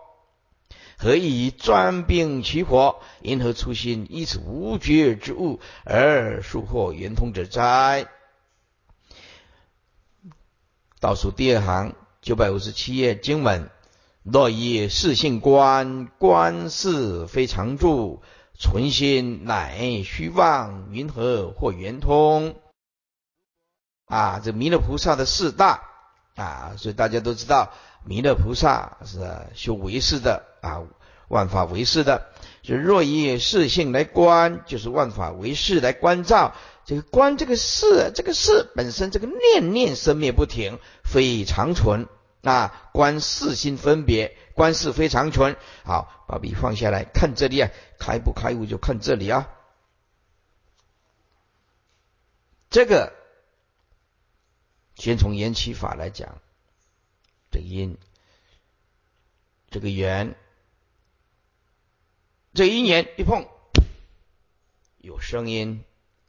[0.97, 3.01] 何以专病其火？
[3.21, 8.07] 因何初心以此无觉之物而束获圆通者哉？
[11.01, 13.71] 倒数第二行九百五十七页经文：
[14.23, 18.23] 若以是性关，关是非常住。
[18.63, 22.55] 存心乃虚妄，云何或圆通？
[24.07, 25.83] 啊，这弥勒菩萨的四大
[26.37, 27.73] 啊，所以大家都知道，
[28.05, 29.19] 弥勒菩萨是
[29.57, 30.85] 修唯识的啊，
[31.27, 32.29] 万法唯识的。
[32.63, 36.55] 就若以事性来观，就是万法唯识来观照。
[36.85, 42.07] 这个观这个事，这个事本身，这个念念生灭不停，非常存
[42.43, 42.91] 啊。
[42.93, 45.57] 观四心分别，观事非常存。
[45.85, 49.49] 好，把笔放下来看这里啊，开不开悟就看这里啊。
[52.69, 53.13] 这个
[54.95, 56.39] 先从缘起法来讲，
[57.51, 57.97] 这个因，
[59.71, 60.37] 这个缘。
[62.55, 63.49] 这一年一碰，
[64.99, 65.83] 有声音，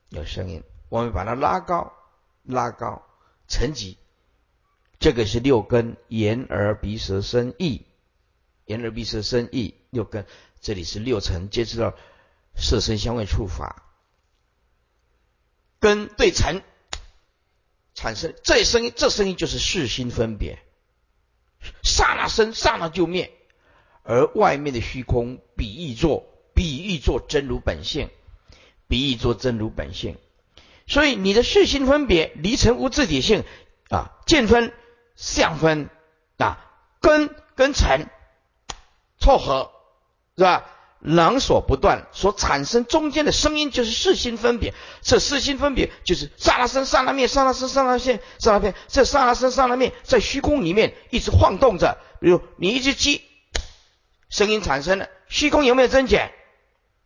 [0.08, 1.94] 有声音，我们把它拉高，
[2.44, 3.04] 拉高
[3.48, 3.98] 层级。
[5.04, 7.82] 这个是六根，眼耳鼻舌身意，
[8.64, 9.76] 眼耳鼻舌身意。
[9.90, 10.26] 六根，
[10.62, 11.94] 这里是六层，接触到
[12.56, 13.84] 色身香味触法，
[15.82, 16.64] 根对尘
[17.94, 20.58] 产生这声音，这声音就是四心分别，
[21.84, 23.34] 刹那生，刹那就灭。
[24.04, 26.24] 而外面的虚空，比喻作
[26.56, 28.10] 比喻作真如本性，
[28.88, 30.16] 比喻作真如本性。
[30.88, 33.44] 所以你的四心分别离尘无自体性。
[33.90, 34.74] 啊，见分
[35.16, 35.90] 相分
[36.38, 36.58] 啊，
[37.02, 38.08] 根跟尘
[39.20, 39.72] 凑合
[40.38, 40.66] 是吧？
[41.06, 44.74] 能所不断，所产生中间的声音就是四心分别。
[45.02, 48.74] 这四心分别就是刹那生、刹那灭、刹那生、刹那现、刹那变。
[48.88, 51.98] 这刹那生、刹那灭在虚空里面一直晃动着。
[52.22, 53.22] 比如你一只鸡。
[54.30, 56.32] 声音产生了，虚空有没有增减？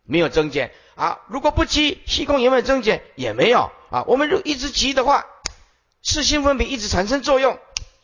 [0.04, 1.20] 没有增减啊！
[1.28, 3.02] 如果不急，虚空有没有增减？
[3.16, 4.04] 也没有啊！
[4.06, 5.26] 我们如一直急的话，
[6.02, 7.58] 四心分别一直产生作用，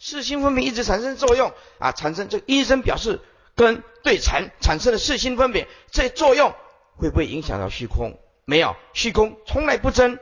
[0.07, 1.93] 四心分别一直产生作用啊！
[1.93, 3.23] 产生这音声表示
[3.55, 6.53] 跟对禅产生的四心分别，这作用
[6.99, 8.19] 会不会影响到虚空？
[8.45, 10.19] 没有，虚空从来不增，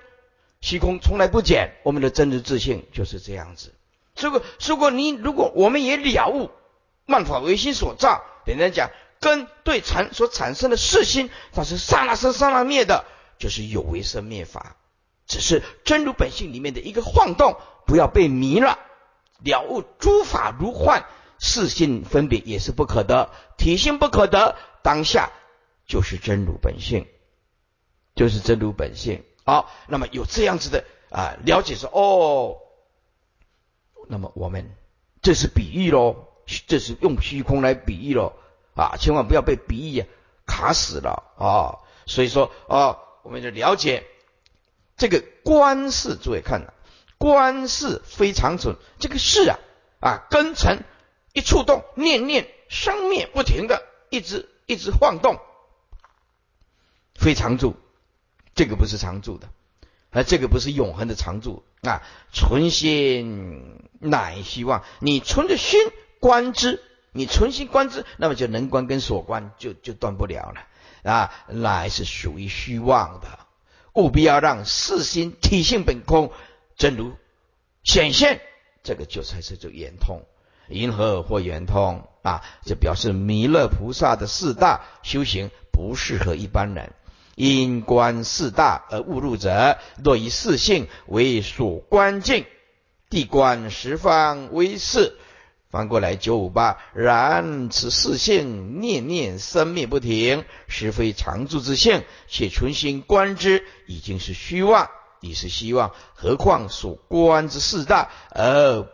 [0.61, 1.73] 虚空从来不减。
[1.83, 3.75] 我们的真实自性就是这样子。
[4.17, 6.53] 如果如果你如果我们也了悟
[7.07, 8.23] 万法唯心所造。
[8.47, 13.05] 简单讲，根对禅所产生的四心，它是刹那生刹那灭的，
[13.37, 14.77] 就是有为生灭法，
[15.27, 18.79] 只是真如本性里面的一个晃动，不要被迷了。
[19.45, 21.05] 了悟诸法如幻，
[21.39, 25.31] 四性分别也是不可得，体性不可得，当下
[25.87, 27.07] 就是真如本性，
[28.15, 29.25] 就是真如本性。
[29.45, 32.59] 好，那么有这样子的啊了解说，哦，
[34.09, 34.71] 那么我们
[35.21, 36.29] 这是比喻喽。
[36.67, 38.33] 这是用虚空来比喻喽
[38.75, 40.05] 啊，千万不要被比喻
[40.45, 41.79] 卡死了啊！
[42.05, 44.05] 所以说啊，我们就了解
[44.97, 46.75] 这个观世，诸位看了，
[47.23, 49.57] 观是非常准，这个事啊
[50.01, 50.83] 啊根尘
[51.33, 53.81] 一触动，念念生灭不停的，
[54.11, 55.39] 一直一直晃动，
[57.15, 57.77] 非常住，
[58.57, 59.49] 这个不是常住的，
[60.11, 62.03] 而这个不是永恒的常住啊！
[62.33, 65.79] 存心乃希望你存着心。
[66.19, 66.81] 观之，
[67.13, 71.35] 你存心观之，那么就能观跟所观就就断不了了啊！
[71.49, 73.27] 乃是属于虚妄的，
[73.93, 76.33] 务必要让四心体性本空，
[76.77, 77.13] 真如
[77.85, 78.41] 显现，
[78.83, 80.23] 这个就才是就圆通，
[80.69, 82.43] 银河或圆通啊！
[82.65, 86.93] 就表示弥勒菩萨的四大修行不适合一般人，
[87.35, 92.45] 因观四大而误入者，若以四性为所观境，
[93.11, 95.17] 地观十方为是。
[95.71, 104.91] 翻过来九五八，然此四性念念生灭不停，实非常住之性，且存心观之，已经是虚妄，
[105.23, 105.93] 已是希望。
[106.15, 108.87] 何况所观之四大而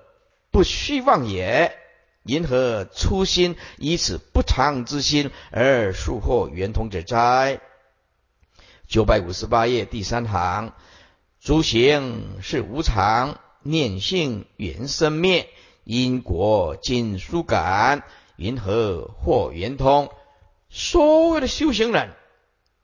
[0.52, 1.76] 不虚妄也？
[2.22, 7.60] 因何初心以此不常之心而速获圆通者哉？
[8.86, 10.72] 九百五十八页第三行，
[11.40, 15.48] 诸行是无常，念性缘生灭。
[15.84, 18.02] 因果尽疏感，
[18.36, 20.10] 云何或圆通？
[20.68, 22.10] 所有的修行人，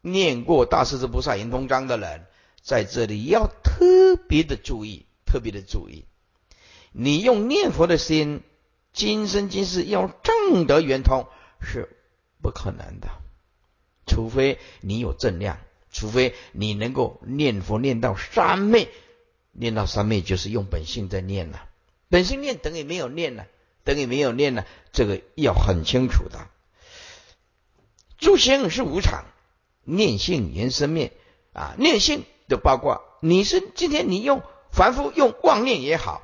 [0.01, 2.27] 念过大势至菩萨圆通章的人，
[2.65, 6.07] 在这里要特别的注意，特别的注意。
[6.93, 8.43] 你用念佛的心，
[8.95, 11.29] 今生今世要证得圆通
[11.61, 11.91] 是
[12.41, 13.11] 不可能的，
[14.07, 15.59] 除非你有正量，
[15.93, 18.89] 除非你能够念佛念到三昧，
[19.53, 21.69] 念到三昧就是用本性在念了。
[22.09, 23.47] 本性念等于没有念了，
[23.83, 26.49] 等于没有念了，这个要很清楚的。
[28.17, 29.27] 诸行是无常，
[29.83, 31.13] 念性缘生灭
[31.53, 36.23] 啊，念性的包括你是今天你用凡夫用妄念也好，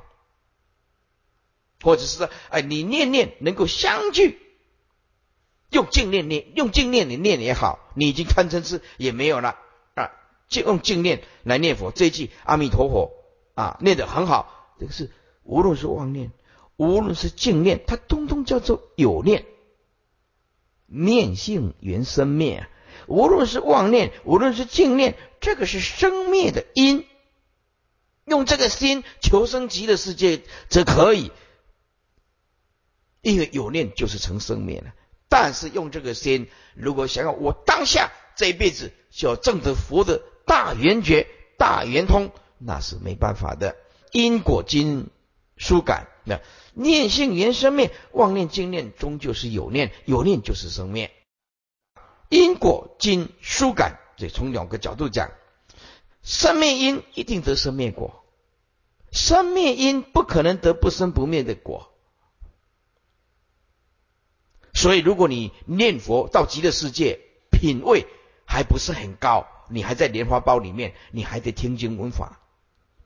[1.82, 4.38] 或者是说，哎，你念念能够相聚，
[5.70, 9.56] 用静念念，用静念你念也好，你已经贪嗔痴也没有了
[9.94, 10.10] 啊，
[10.48, 13.12] 就用静念来念佛，这一句阿弥陀佛
[13.54, 14.74] 啊，念得很好。
[14.78, 15.10] 这个是
[15.42, 16.32] 无论是妄念，
[16.76, 19.46] 无论是静念，它通通叫做有念，
[20.86, 22.68] 念性缘生灭。
[23.10, 27.04] 无论是妄念，无论是静念，这个是生灭的因。
[28.24, 31.32] 用这个心求生极乐世界，则可以。
[33.20, 34.92] 因为有念就是成生灭了，
[35.28, 41.26] 但是用这个心，如果想要我当下这一辈子就要证得佛的大圆觉、
[41.58, 43.76] 大圆通，那是没办法的。
[44.12, 45.10] 因果经
[45.56, 46.40] 书感，那
[46.74, 51.10] 念性缘生灭，妄念经念终究是有念，有念就是生灭。
[52.30, 55.32] 因果经书感，这从两个角度讲，
[56.22, 58.24] 生灭因一定得生灭果，
[59.10, 61.92] 生灭因不可能得不生不灭的果。
[64.72, 67.18] 所以，如果你念佛到极乐世界，
[67.50, 68.06] 品位
[68.46, 72.40] 还不是很高，你还在莲花包里面，你还得听经闻法，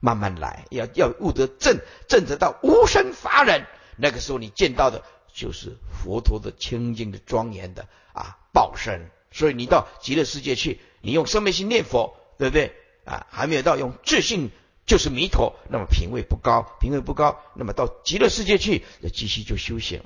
[0.01, 3.67] 慢慢来，要要悟得正正得到无生法忍，
[3.97, 5.03] 那个时候你见到的
[5.33, 9.11] 就是佛陀的清净的庄严的啊报身。
[9.35, 12.73] 所以你到极乐世界去，你用生灭心念佛，对不对
[13.05, 13.27] 啊？
[13.31, 14.51] 还没有到用自信
[14.87, 20.05] 就是弥陀，那么品位不高，品位不高，那么到极乐世界去，那继续就修行。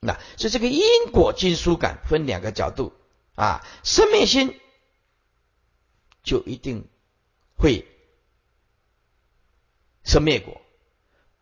[0.00, 2.92] 那所以这个因果经书感分两个角度
[3.36, 4.58] 啊，生灭心
[6.24, 6.88] 就一定
[7.56, 7.86] 会
[10.02, 10.60] 生灭果，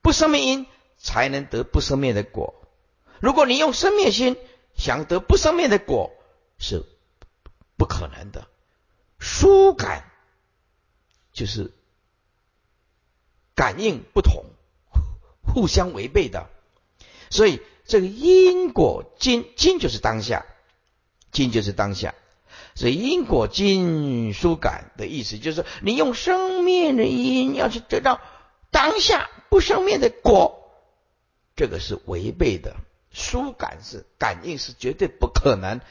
[0.02, 0.66] 不生灭因
[0.98, 2.54] 才能得不生灭的果。
[3.20, 4.36] 如果你用生灭心
[4.76, 6.12] 想得不生灭的果，
[6.58, 6.84] 是
[7.76, 8.46] 不可能的。
[9.18, 10.04] 书感
[11.32, 11.72] 就是
[13.54, 14.44] 感应不同，
[15.42, 16.48] 互相违背的，
[17.30, 17.60] 所以。
[17.86, 20.46] 这个因果经经就是当下，
[21.32, 22.14] 经就是当下，
[22.74, 28.22] 所以因果经书感的意思就是你用生灭的因要去得到
[28.70, 30.72] 当下不生灭的果，
[31.56, 32.74] 这个是违背的。
[33.12, 35.82] 书感是感应是绝对不可能，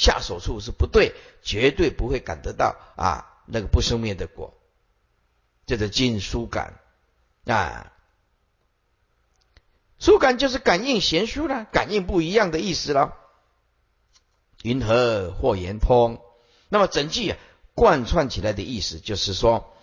[0.00, 4.54] 下手处是不对，绝对不会感得到啊那个不生灭的果，
[5.66, 6.80] 这个经书感
[7.44, 7.92] 啊。
[9.98, 13.14] 书感就是感应贤书了，感应不一样的意思了。
[14.62, 16.22] 云何或圆通？
[16.70, 17.36] 那么整句啊
[17.74, 19.76] 贯穿起来的意思就是说，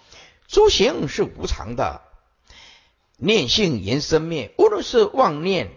[0.48, 2.02] 诸行是无常的，
[3.18, 4.56] 念性言生灭。
[4.58, 5.70] 无论是妄念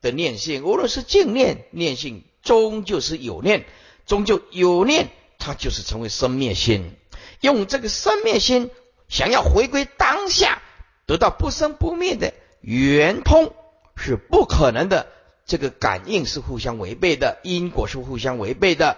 [0.00, 3.66] 的念性，无论是净念念性，终究是有念，
[4.06, 6.96] 终究有念，它就是成为生灭心。
[7.40, 8.70] 用这个生灭心，
[9.08, 10.62] 想要回归当下，
[11.06, 13.54] 得到不生不灭的圆通。
[13.94, 15.06] 是不可能的，
[15.44, 18.96] 这个感应是互相违背的，因果是互相违背的，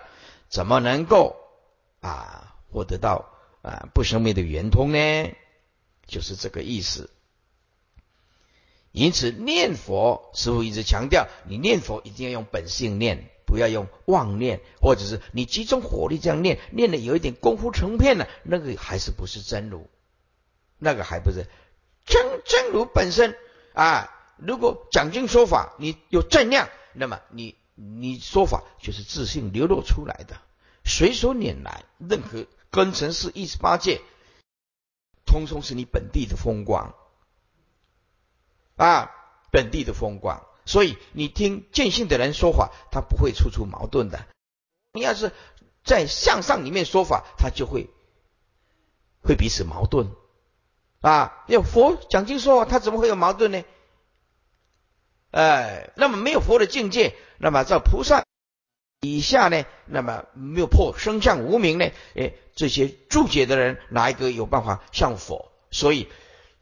[0.49, 1.37] 怎么能够
[2.01, 3.27] 啊获得到
[3.61, 5.31] 啊不生灭的圆通呢？
[6.07, 7.11] 就是这个意思。
[8.93, 19.89] 因此念佛，师傅一直强调，你念佛一定要用本性念，不要用妄念，或者是你集中火力这样念，念的有一点功夫成片了，那个还是不是真如？
[20.77, 21.47] 那个还不是
[22.05, 23.37] 真真如本身
[23.73, 24.11] 啊。
[24.39, 30.37] 如果讲经说法，你有正量，那么你你说法就是自信流露出来的，
[30.85, 34.01] 随手拈来，任何根尘世一十八界，
[35.25, 36.93] 通通是你本地的风光
[38.75, 39.13] 啊，
[39.53, 40.45] 本地的风光。
[40.67, 44.27] 所以你听见性的人说法，他不会处处矛盾的。
[44.93, 45.33] 你要是
[45.85, 47.91] 在向上里面说法，他就会
[49.23, 50.11] 会彼此矛盾
[51.01, 51.45] 啊。
[51.49, 53.63] 要佛讲经说法，他怎么会有矛盾呢？
[55.31, 58.25] 哎，那么没有佛的境界，那么在菩萨
[59.01, 59.65] 以下呢？
[59.87, 61.91] 那么没有破生相无名呢？
[62.15, 65.51] 哎，这些注解的人哪一个有办法像佛？
[65.73, 66.09] 所以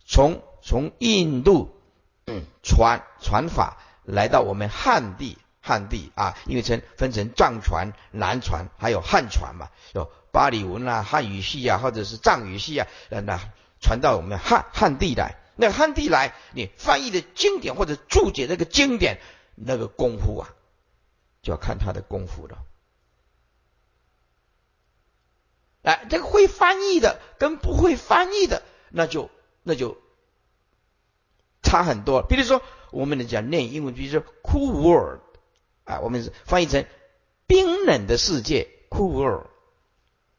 [0.06, 1.76] 从从印度
[2.24, 13.38] 嗯传传法来到我们汉地，汉地啊，因为成分成藏传、南传，还有汉传嘛，有巴利文啊、汉语系啊，或者是藏语系啊，那
[13.80, 15.36] 传到我们汉汉地来。
[15.54, 19.20] 那汉地来，你翻译的经典或者注解那个经典，
[19.54, 20.48] 那个功夫啊，
[21.42, 22.58] 就要看他的功夫了。
[25.82, 29.30] 哎，这个会翻译的跟不会翻译的，那就
[29.62, 29.98] 那就
[31.62, 32.22] 差很多。
[32.22, 32.62] 比如说，
[32.92, 35.20] 我们讲念英文，比如说 “cool world”
[35.84, 36.84] 啊，我们是翻译成
[37.46, 39.46] 冰冷的世界 “cool world”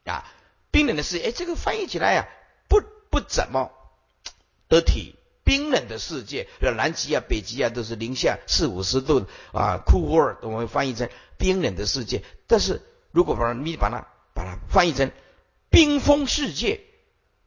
[0.06, 0.32] 啊，
[0.72, 2.28] 冰冷的世界，哎，这个翻译起来呀，
[2.70, 3.72] 不不怎么。
[4.70, 12.24] 得体，冰冷的世界，南极啊、北极啊都是零下四五十度啊，cool world，我们翻译成冰冷的世界。
[12.48, 12.82] 但是
[13.12, 15.12] 如果把你把它把它翻译成
[15.70, 16.82] 冰封世界，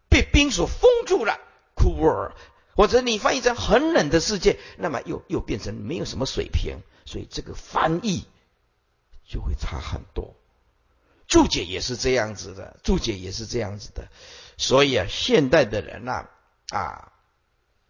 [0.09, 1.40] 被冰所封住了
[1.74, 2.32] ，cool world，
[2.77, 8.27] 或者你翻译成很冷的世界，那么又又变成没有什么水平，所以这个翻译
[9.27, 10.37] 就会差很多。
[11.27, 14.09] 注解也是这样子的，注解也是这样子的，
[14.59, 16.29] 所以啊，现代的人呐
[16.68, 17.12] 啊，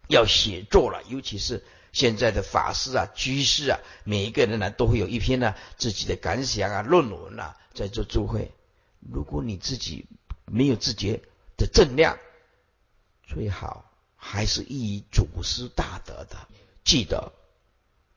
[0.07, 8.51] 要写作了，尤其是现在的法师啊、居士啊，每一个人呢都会有一篇呢自己的感想啊、论文啊，在做注会。
[8.99, 10.07] 如果你自己
[10.45, 11.21] 没有自觉
[11.57, 12.17] 的正量，
[13.27, 13.86] 最好
[14.29, 16.37] 还是依祖师大德的。
[16.83, 17.31] 记得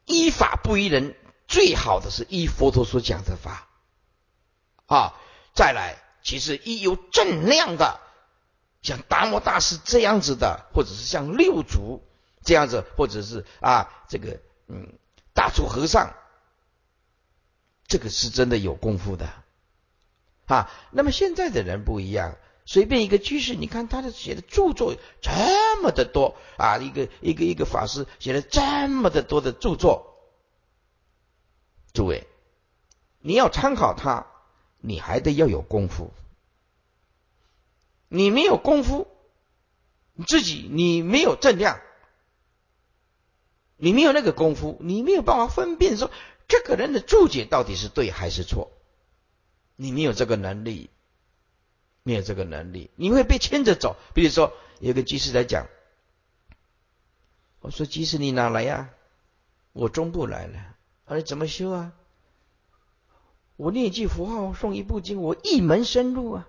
[0.06, 1.14] 依法不依人，
[1.46, 3.68] 最好的是依佛陀所讲的法。
[4.86, 5.14] 啊，
[5.54, 8.00] 再来，其实一有正量的，
[8.82, 12.02] 像达摩大师这样子的，或者是像六祖
[12.44, 14.98] 这样子，或者是啊这个嗯
[15.32, 16.12] 大足和尚，
[17.86, 19.32] 这个是真的有功夫的
[20.46, 20.70] 啊。
[20.90, 30.16] 那么现在的人不一样，随便一个居士，你看他的写的著作这么的多啊，一个一个一个法师写了这么的多的著作，
[31.92, 32.26] 诸位，
[33.20, 34.26] 你要参考他。
[34.82, 36.10] 你还得要有功夫，
[38.08, 39.06] 你没有功夫，
[40.14, 41.78] 你自己你没有正量，
[43.76, 46.10] 你没有那个功夫，你没有办法分辨说
[46.48, 48.72] 这个人的注解到底是对还是错，
[49.76, 50.88] 你没有这个能力，
[52.10, 53.94] 没有这个能力，你会被牵着走。
[54.14, 55.68] 比如说，有个居士来讲，
[57.60, 58.90] 我说：“居士你哪来呀？”
[59.72, 60.58] 我中部来了。
[61.04, 61.92] 啊，你怎么修啊？
[63.54, 66.48] 我念一句佛号，诵一部经，我一门深入啊！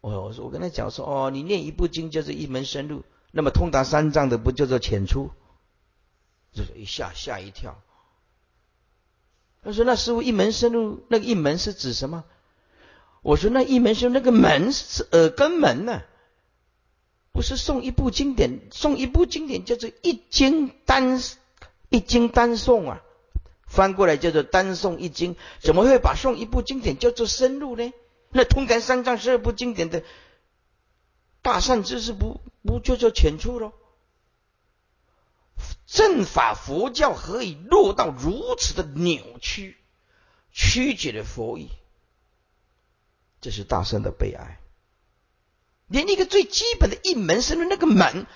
[0.00, 5.32] 我我说我跟他讲说，哦，你念一部经就是一门深入，那么通达三藏的不叫做浅出？
[6.54, 7.76] 就是一下吓一跳。
[9.62, 12.24] 他说：“那师傅一门深入，那个一门是指什么？”
[13.24, 16.02] 我说：“那一门深入，那个门是耳根门呢，
[17.32, 21.18] 不是诵一部经典，诵一部经典叫做一经单
[21.88, 23.00] 一经单诵啊。”
[23.66, 27.92] 翻过来叫做单诵一经，怎么会把诵一部经典叫做深入呢？
[28.28, 30.04] 那通感三藏十二部经典的
[31.40, 33.72] 大善知识不不就叫浅出喽？
[35.86, 39.78] 正法佛教何以落到如此的扭曲
[40.52, 41.70] 曲解的佛意？
[43.44, 44.58] 这是大圣的悲哀，
[45.86, 48.26] 连一个最基本的一门深入那个门。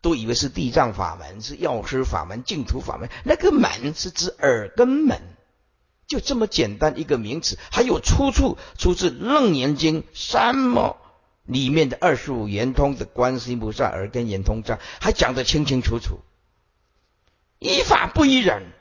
[0.00, 3.10] 都以为是地藏法门，是药师法门、净土法门。
[3.24, 5.20] 那个门是指耳根门，
[6.06, 7.58] 就这么简单一个名词。
[7.70, 10.96] 还有出处，出自《楞严经》三摩
[11.44, 16.20] 里面的二十五圆通的观世音菩萨耳根圆通章，还讲得清清楚楚。
[17.58, 18.72] 依法不依人，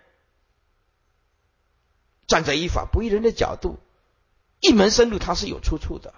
[2.26, 3.80] 站在依法不依人的角度，
[4.64, 6.14] 一门深入，它是有出处的。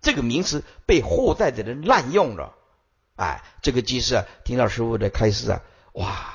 [0.00, 2.54] 这个名词被后代的人滥用了。
[3.14, 6.34] 哎，这个居士啊，听到师傅的开示啊，哇，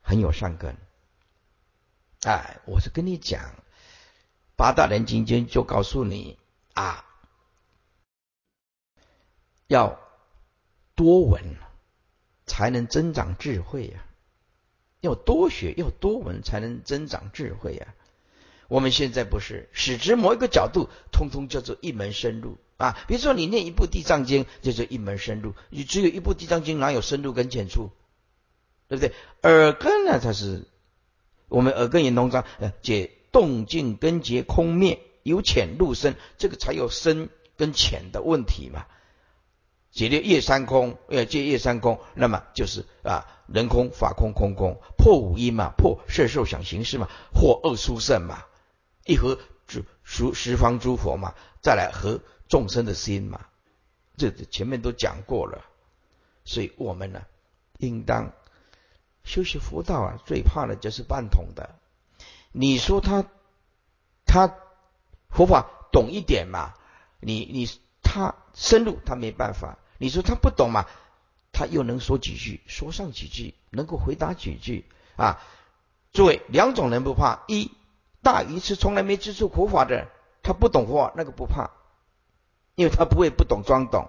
[0.00, 0.76] 很有善根。
[2.22, 3.56] 哎，我是跟你讲，
[4.56, 6.38] 八大人经经就告诉你
[6.74, 7.04] 啊，
[9.66, 9.98] 要
[10.94, 11.56] 多闻
[12.46, 14.04] 才能增长智慧呀，
[15.00, 17.94] 要多学，要多闻才能增长智慧呀。
[18.72, 22.56] 我们现在不是使之某一个角度，通通叫做一门深入。
[22.78, 25.52] 啊，比如说你念一部《地藏经》，就是一门深入。
[25.68, 27.90] 你只有一部《地藏经》，哪有深入跟浅出？
[28.88, 29.12] 对不对？
[29.42, 30.64] 耳根呢，它是
[31.48, 38.86] 我们耳根也通章，呃，解动静根结空灭，由浅入深，这个才有深跟浅的问题嘛。
[39.90, 48.44] 解了夜三空，呃，解夜三空，那么就是啊，人空、法空、空空，破五阴嘛，破色受想行识嘛，或恶殊胜嘛，
[49.04, 52.20] 一合诸十十方诸佛嘛，再来合。
[52.48, 53.46] 众生的心嘛，
[54.18, 55.64] 这前面都讲过了，
[56.44, 57.22] 所以我们呢，
[57.78, 58.30] 应当
[59.24, 61.76] 修习佛道啊，最怕的就是半桶的。
[62.52, 63.24] 你说他
[64.26, 64.54] 他
[65.30, 66.74] 佛法懂一点嘛？
[67.20, 67.70] 你你
[68.02, 69.78] 他深入他没办法。
[69.96, 70.84] 你说他不懂嘛？
[71.50, 74.84] 他又能说几句，说上几句，能够回答几句
[75.16, 75.40] 啊？
[76.12, 77.70] 诸位，两种人不怕：一
[78.22, 80.08] 大愚痴，从来没接触佛法的，
[80.42, 81.70] 他不懂佛，那个不怕。
[82.74, 84.08] 因为他不会不懂装懂，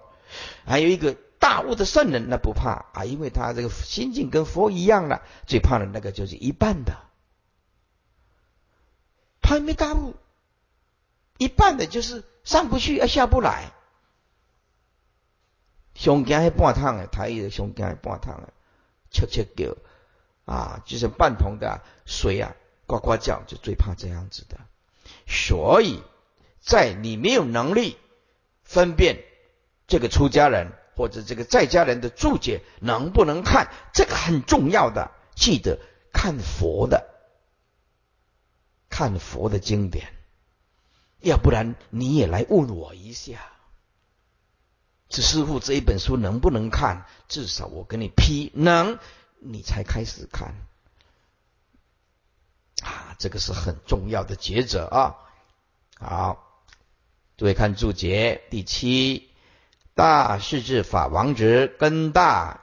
[0.64, 5.20] 还有一个大悟的圣人，那不怕啊，因为他这个心境跟佛一样了。
[5.46, 6.96] 最怕的那个就是一半的，
[9.42, 10.14] 他还没大悟，
[11.36, 13.70] 一半的就是上不去，而下不来。
[15.94, 18.54] 上惊迄半趟诶，台语的上惊迄半烫的，
[19.10, 19.76] 切切叫
[20.46, 22.56] 啊，就是半桶的水啊，
[22.86, 24.58] 呱呱叫，就最怕这样子的。
[25.26, 26.02] 所以
[26.60, 27.96] 在你没有能力
[28.62, 29.22] 分辨
[29.86, 35.78] 这个出家人或者这个在家人的注解能不能看，这个很重要的，记得
[36.12, 37.08] 看佛的，
[38.88, 40.12] 看佛的经典，
[41.20, 43.50] 要不然你也来问我一下。
[45.08, 47.06] 这师傅这一本书能不能看？
[47.28, 48.98] 至少我给你批能，
[49.38, 50.54] 你才开始看
[53.18, 55.16] 这个是很重要的抉择啊！
[55.98, 56.44] 好，
[57.36, 59.30] 诸位看注解第七
[59.94, 62.60] 大势至法王之根大，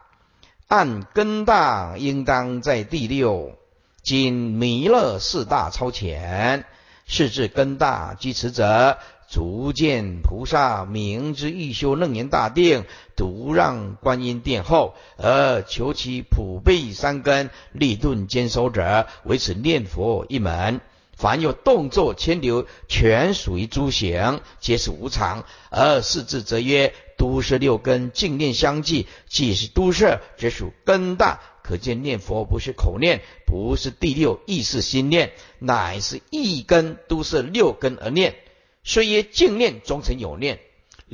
[0.68, 3.58] 按根大应当在第六。
[4.04, 6.66] 今弥勒四大超前，
[7.06, 8.98] 是至根大居此者。
[9.32, 12.84] 足见菩萨明知欲修楞严大定，
[13.16, 20.82] 独让观音殿后，而求其普备三根，立顿坚守者，为此念佛一门。
[21.16, 25.46] 凡有动作牵流，全属于诸行，皆是无常。
[25.70, 31.40] 而四字则曰：都摄六根，净念相继，既是都摄，只属根大。
[31.64, 38.36] 可见念佛不是口念，不是第六意识心念，乃是一根都摄六根而念。
[38.84, 40.60] 所以净念终成有念，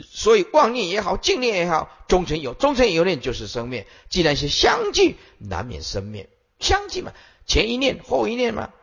[0.04, 3.88] 所以妄念也好，净念也好，终成有，终成有念就是生灭。
[4.10, 6.30] 既然是相继，难免生灭。
[6.60, 7.14] 相继嘛，
[7.46, 8.74] 前一念后一念嘛，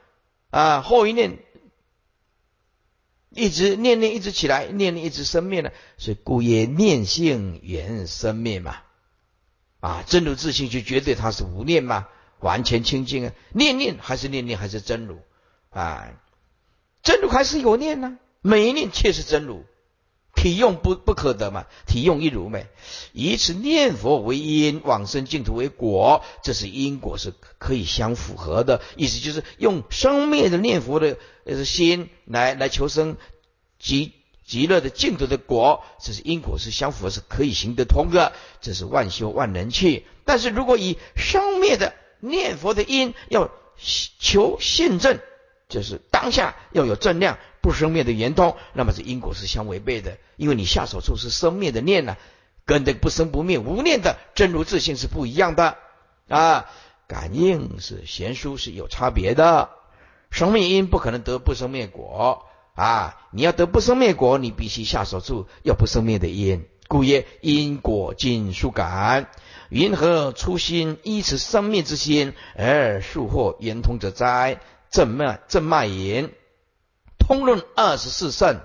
[0.50, 1.38] 啊，后一念
[3.30, 8.78] 一直念念一直起来，念念一直生灭呢，所以故曰念性缘生灭嘛。
[9.80, 12.08] 啊，真如自性就绝对它是无念嘛，
[12.40, 13.32] 完全清净啊。
[13.52, 15.18] 念念还是念念还是真如
[15.70, 16.08] 啊，
[17.02, 18.18] 真如还是有念呢。
[18.46, 19.64] 每一念却是真如，
[20.34, 21.64] 体用不不可得嘛？
[21.86, 22.66] 体用一如美，
[23.14, 28.82] 以此念佛为因，往生净土为果，这是因果是可以相符合的。
[28.96, 31.16] 意思就是用生灭的念佛的
[31.46, 33.16] 呃心来来求生
[33.78, 34.12] 极
[34.44, 38.34] 极乐的净土的果，这是因果是相符合，是可以行得通的。
[38.60, 40.04] 这是万修万能去。
[40.26, 43.50] 但是如果以生灭的念佛的因要
[44.18, 45.18] 求现证，
[45.70, 47.38] 就是当下要有正量。
[47.64, 52.18] 不生灭的圆通，那么这因果是相违背的，因为你下手处是生灭的念呢，
[52.66, 55.78] 跟这个不生不灭无念的真如自性是不一样的
[56.28, 56.66] 啊。
[57.08, 59.70] 感应是贤淑是有差别的，
[60.30, 62.44] 生灭因不可能得不生灭果
[62.74, 63.16] 啊。
[63.30, 69.30] 你要得不生灭果，你必须下手处要不生灭的因，故曰因果尽数感。
[69.70, 74.60] 云何初心依此生灭之心而速获圆通者哉？
[74.90, 76.30] 正脉正脉言。
[77.26, 78.60] 通论二十四圣，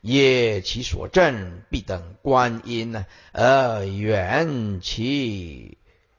[0.00, 5.76] 业其所证，必等观音呢，而缘其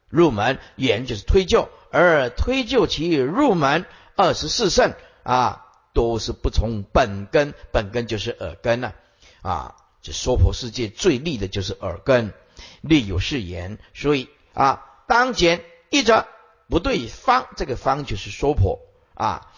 [0.08, 3.86] 入门，缘就是推就，而推就其入门。
[4.16, 8.94] 二十四圣啊，都是不从本根，本根就是耳根呢，
[9.42, 12.34] 啊，这娑婆世界最利的就是耳根，
[12.82, 16.28] 利有是言，所以啊，当前一者
[16.70, 18.80] 不对方，这个方就是娑婆
[19.16, 19.52] 啊，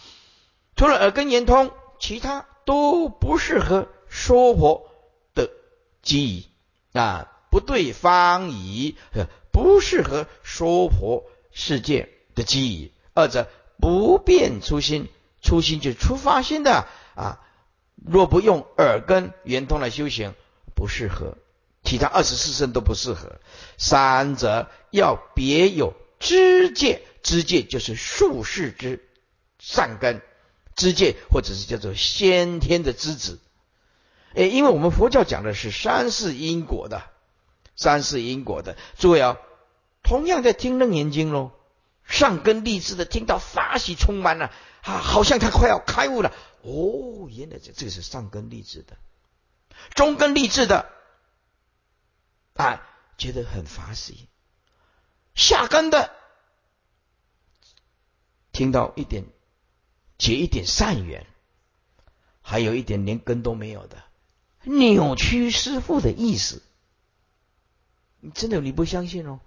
[0.77, 1.73] 除了耳根言通。
[2.01, 4.89] 其他都不适合娑婆
[5.35, 5.51] 的
[6.01, 6.49] 机宜
[6.93, 8.97] 啊，不对方仪，
[9.51, 12.91] 不适合娑婆世界的机宜。
[13.13, 13.47] 二者
[13.79, 15.09] 不变初心，
[15.43, 17.39] 初心就是出发心的啊。
[18.03, 20.33] 若不用耳根圆通来修行，
[20.73, 21.37] 不适合。
[21.83, 23.39] 其他二十四圣都不适合。
[23.77, 29.07] 三者要别有知界，知界就是术士之
[29.59, 30.19] 善根。
[30.75, 33.39] 知界，或者是叫做先天的知子，
[34.33, 37.03] 哎，因为我们佛教讲的是三世因果的，
[37.75, 38.77] 三世因果的。
[38.97, 39.37] 诸位啊，
[40.03, 41.51] 同样在听楞严经喽，
[42.05, 44.51] 上根立志的听到法喜充满了，
[44.81, 46.33] 啊，好像他快要开悟了。
[46.61, 48.97] 哦，原来这这个是上根立志的，
[49.93, 50.89] 中根立志的，
[52.55, 52.81] 啊，
[53.17, 54.27] 觉得很法喜。
[55.33, 56.11] 下根的
[58.51, 59.25] 听到一点。
[60.21, 61.25] 结一点善缘，
[62.43, 63.97] 还有一点连根都没有的
[64.61, 66.61] 扭曲师傅的意思，
[68.19, 69.39] 你真的你不相信哦？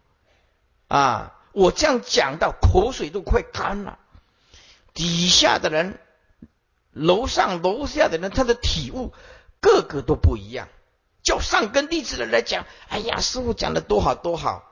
[0.89, 4.01] 啊，我这样讲到口水都快干了，
[4.95, 6.01] 底下的人、
[6.91, 9.15] 楼上楼下的人，他的体悟
[9.61, 10.69] 个个都不一样。
[11.23, 14.65] 叫上根弟子的来讲，哎呀，师傅讲的多好多好，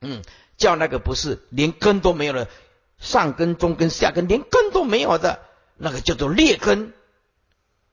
[0.00, 0.24] 嗯，
[0.56, 2.48] 叫那个不是连根都没有了。
[2.98, 5.44] 上根、中根、下根，连根都没有的，
[5.76, 6.92] 那个叫做劣根。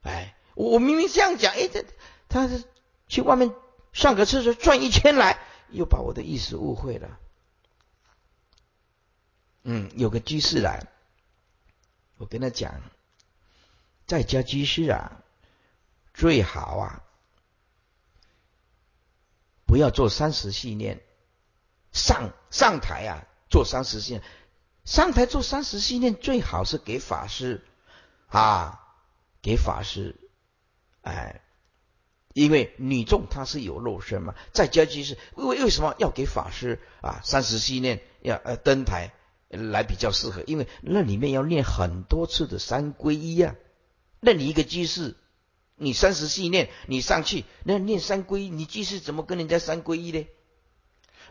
[0.02, 1.86] 哎，我明明这样讲，哎，这
[2.28, 2.64] 他是
[3.08, 3.54] 去外面
[3.94, 5.40] 上个厕所转一圈来，
[5.70, 7.20] 又把我的意思误会了。
[9.64, 10.88] 嗯，有个居士来，
[12.18, 12.82] 我跟他讲，
[14.06, 15.24] 在家居士啊，
[16.14, 17.04] 最好啊，
[19.66, 21.02] 不要做三十系念，
[21.92, 24.24] 上上台啊做三十系念，
[24.86, 27.66] 上台做三十系念最好是给法师
[28.28, 28.80] 啊，
[29.42, 30.16] 给法师，
[31.02, 31.42] 哎。
[32.34, 39.14] 因为女众她是有肉身嘛，在家居士为为什么要给法师啊三十系念要呃登台
[39.48, 40.44] 来比较适合？
[40.46, 43.56] 因为那里面要念很多次的三皈依啊。
[44.20, 45.16] 那你一个居士，
[45.78, 50.28] 你三十系念你上去那念三皈依，你居士怎么跟人家三皈依呢？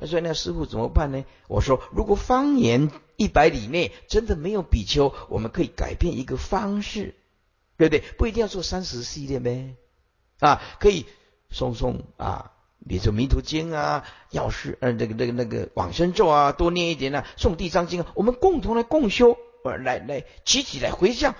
[0.06, 1.26] 所以那师傅怎么办呢？
[1.48, 7.14] 我说如果方言一百里内真的没有比丘，我们可以改变一个方式，
[7.76, 8.00] 对不对？
[8.18, 9.76] 不一定要做三十系列呗。
[10.40, 11.06] 啊，可以
[11.48, 12.52] 送送啊，
[12.88, 21.36] 比如说《弥陀经》啊，药师呃，那个那个那个往生咒啊，多念一点啊，诵《地藏经》，我们共同来共修，呃，来来集体来回向，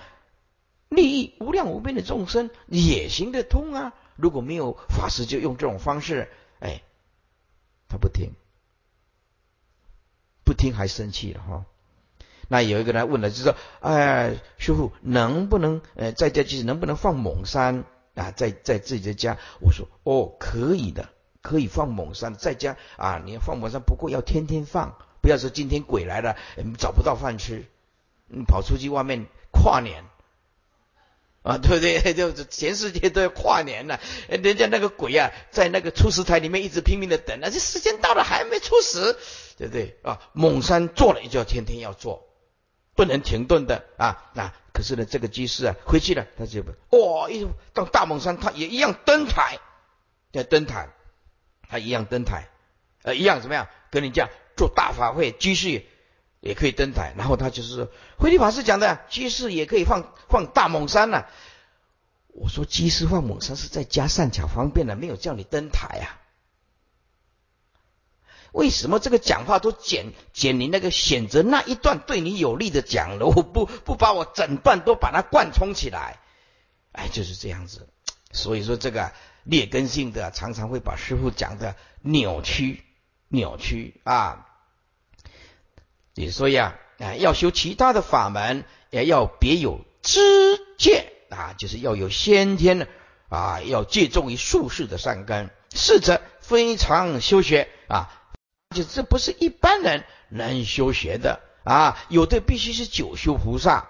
[0.89, 3.93] 利益无量无边的众生也行得通啊。
[4.16, 6.83] 如果没有法师，就用这种方式，哎，
[7.89, 8.31] 他不听，
[10.55, 11.64] 听还生气了哈。
[12.48, 17.84] 那有一个人问了，就说：哎，师傅能不能呃，在家就是能不能放猛山？
[18.14, 21.09] 啊，在在自己的家，我说哦，可以的，
[21.42, 26.36] 可以放猛山，在家啊，你要放猛山，不过要天天放，不要说今天鬼来了，
[26.78, 27.64] 找不到饭吃，
[28.28, 30.05] 你跑出去外面跨年，
[31.45, 32.01] 啊， 对不对？
[32.14, 39.16] 就是全世界都要跨年了，人家那个鬼啊，在那个出石台里面一直拼命的等，那这时间到了还没出石，
[39.57, 39.97] 对不对？
[40.03, 42.26] 啊，猛山做了就要天天要做，
[42.97, 44.53] 不能停顿的啊，那。
[44.72, 49.61] 可是呢，这个居士啊，回去了，他就哇，一到大猛山，他也一样登台，
[50.32, 50.88] 要登台，
[51.68, 52.49] 他一样登台，
[53.05, 53.68] 呃，一样怎么样？
[53.92, 55.84] 跟你讲做大法会，居士
[56.45, 57.14] 也可以登台。
[57.16, 57.88] 然后他就是说，
[58.18, 61.24] 慧律法师讲的，居士也可以放放大猛山呢。
[62.28, 66.20] 我说，居士放猛山是在家善巧方便的，没有叫你登台啊。
[68.53, 73.26] 为什么这个讲话都剪剪你那个选择那一段对你有利的讲了？
[73.26, 76.20] 我不不把我整段都把它贯通起来，
[76.92, 77.88] 哎，就是这样子。
[78.32, 79.12] 所以说这个
[79.45, 82.84] 劣根性的常常会把师傅讲的扭曲
[83.28, 84.47] 扭曲啊。
[86.31, 90.21] 所以啊，啊要修其他的法门，也要别有知
[90.79, 92.89] 见啊，就是要有先天的
[93.29, 98.11] 啊，要借重于术士的善根，是则非常修学啊。
[98.75, 103.89] 就这不是一般人能修学的啊，有的必须是九修菩萨。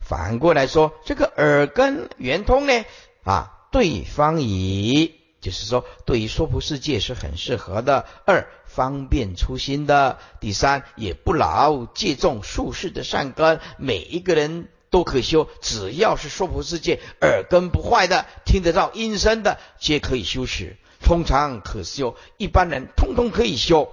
[0.00, 2.84] 反过来说，这个耳根圆通呢
[3.24, 8.06] 啊，对方以就是说，对于娑婆世界是很适合的。
[8.24, 20.78] 二方便初心的，第三也不劳借重术士的善根，每一个人都可修，只要是娑婆世界耳根不坏的，听得到音声的，皆可以修持。
[21.02, 23.92] 通常可修，一般人通通可以修。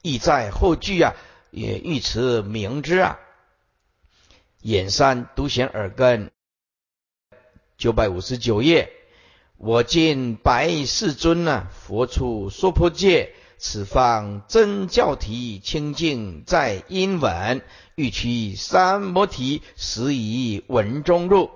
[0.00, 1.12] 意在后句啊，
[1.50, 3.18] 也欲持明之啊。
[4.62, 6.30] 眼山独显耳根，
[7.76, 8.90] 九百五十九页。
[9.66, 17.62] 我见白世尊啊，佛出娑婆界，此方真教体清净在音闻，
[17.94, 21.48] 欲取三摩提，实以文中入。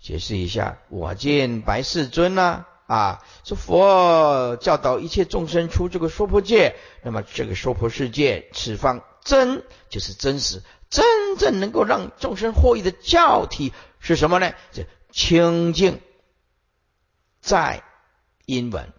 [0.00, 2.68] 解释一下，我见白世尊啊。
[2.86, 14.52] 啊，说佛教导一切众生出这个娑婆界，那么这个娑婆世界此方真就是真实，真正能够让众生获益的教体是什么呢？
[14.70, 16.00] 这清净
[17.42, 17.84] 在
[18.46, 18.90] 英文，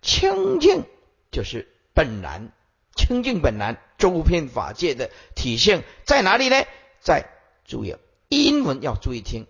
[0.00, 0.84] 清净
[1.30, 2.52] 就是本然，
[2.96, 6.64] 清净本然，周遍法界的体现在哪里呢？
[7.00, 7.28] 在
[7.66, 7.96] 注意
[8.28, 9.46] 英文要注意听，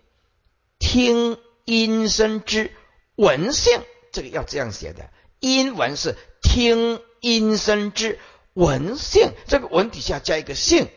[0.79, 2.71] 听音声之。
[3.15, 5.11] 文性，这个要这样写的。
[5.39, 8.17] 英文是听音声之
[8.53, 10.87] 文性，这个文底下加一个性。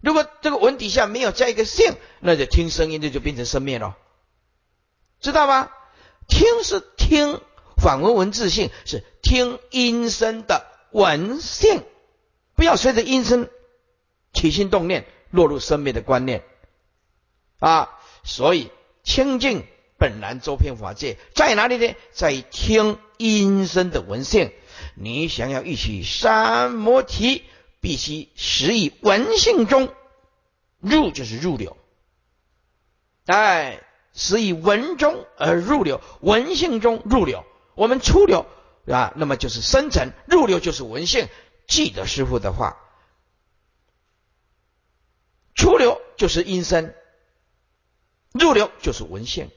[0.00, 3.96] 如果这个文底下没有加一个性，那就听声音，这就变成生灭了，
[5.22, 5.70] 知道吗？
[6.28, 7.40] 听是听，
[7.78, 11.82] 反文文字性是听音声的文性，
[12.54, 13.48] 不要随着音声
[14.34, 16.44] 起心动念，落入生命的观念
[17.58, 17.88] 啊，
[18.22, 18.70] 所以。
[19.04, 19.66] 清净
[19.98, 21.96] 本然周遍法界在哪里呢？
[22.12, 24.52] 在听音声的文性。
[24.94, 27.42] 你想要一起三摩提，
[27.80, 29.92] 必须实以文性中
[30.78, 31.76] 入，就是入流。
[33.26, 33.82] 哎，
[34.14, 37.44] 是以文中而入流，文性中入流。
[37.74, 38.46] 我们出流
[38.86, 41.28] 啊，那么就是生成；入流就是文性。
[41.66, 42.76] 记得师傅的话，
[45.54, 46.94] 出流就是阴身，
[48.32, 49.50] 入流就是文性。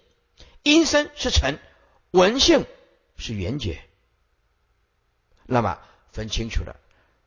[0.64, 1.60] 阴身是成，
[2.12, 2.66] 文性
[3.18, 3.82] 是圆觉。
[5.46, 5.80] 那么
[6.12, 6.78] 分清楚了，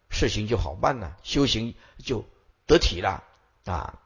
[0.09, 2.25] 事情就好办了，修行就
[2.67, 3.23] 得体了
[3.65, 4.01] 啊。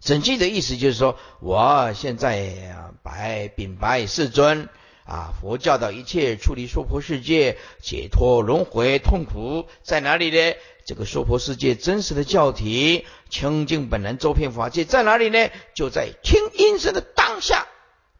[0.00, 4.68] 整句的意思就是说，我现在白禀白世尊
[5.04, 10.54] 啊，佛教的一切处理娑婆世界解脱轮回痛苦在哪里呢？
[10.84, 15.50] 这个娑婆世界真实的教体清净本能周遍法界在哪里呢？
[15.74, 17.66] 就在听音声的当下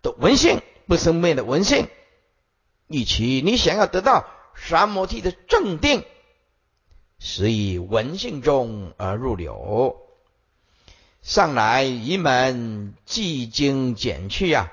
[0.02, 1.88] 的文性不生灭的文性，
[2.88, 4.26] 以其你想要得到
[4.56, 6.04] 三摩地的正定，
[7.18, 10.07] 是以文性中而入流。
[11.22, 14.72] 上来一门既经减去呀，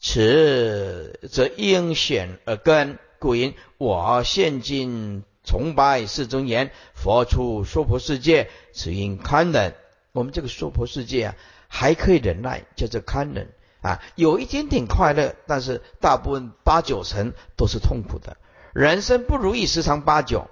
[0.00, 2.98] 此则应选而根。
[3.18, 9.74] 故云我现今崇拜世尊言，佛出娑婆世界，此应堪忍。
[10.12, 11.34] 我们这个娑婆世界啊，
[11.68, 13.52] 还可以忍耐，叫做堪忍
[13.82, 18.38] 啊，有一点点快乐，但是大部分八九成都是痛苦的。
[18.72, 20.48] 人生不如意十常八九，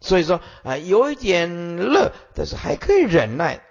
[0.00, 3.62] 所以说啊，有一点乐，但是还可以忍耐。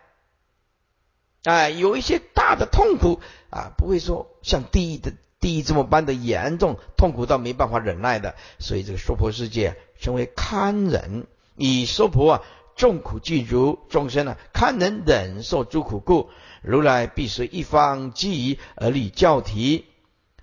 [1.48, 8.36] 哎，有一些大的痛苦啊，不会说像地狱的地狱这么般的严重，痛苦到没办法忍耐的。
[8.60, 11.26] 所以这个娑婆世界称为堪忍，
[11.56, 12.42] 以娑婆啊
[12.76, 16.30] 众苦具足众生啊堪能忍受诸苦故，
[16.62, 19.86] 如来必随一方机宜而立教体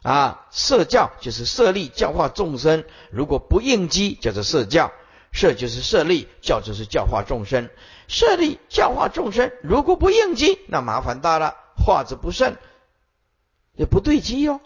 [0.01, 4.91] 啊，设教就是设立教化众生，如果不应机叫做设教，
[5.33, 7.69] 设就是设立，教就是教化众生。
[8.09, 12.57] 设立教化众生，如果不应机，那麻烦大了，化之不慎，
[13.75, 14.61] 也不对机哦，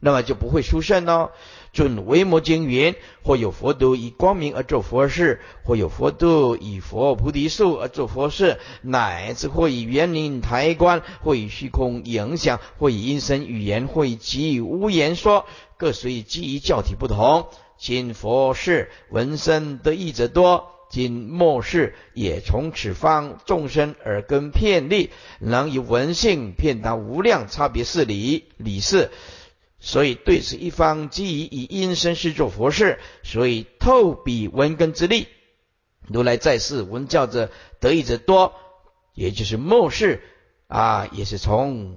[0.00, 1.30] 那么就不会殊胜哦。
[1.72, 2.94] 准维摩经云：
[3.24, 15.46] 或有佛度以光明而做佛事，或有佛度以佛菩提树而做佛事，乃至或以园林抬棺，或以虚空影响，或以音声语言，或以给予无言说，
[15.78, 17.46] 各随基于教体不同。
[17.78, 20.72] 今佛事闻声得益者多。
[20.92, 25.08] 今末世也从此方众生耳根遍利，
[25.40, 29.10] 能以文性遍达无量差别事理理事，
[29.80, 35.28] 所以对此一方基于以因身是做佛事，所以透比文根之力，
[36.08, 38.52] 如来在世闻教者得益者多，
[39.14, 40.20] 也就是末世
[40.66, 41.96] 啊，也是从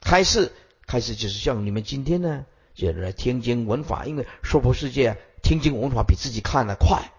[0.00, 0.50] 开示
[0.86, 7.12] 开始，就是像你们今天呢，就来听经闻法，因为娑婆世界听经闻法比自己看的快。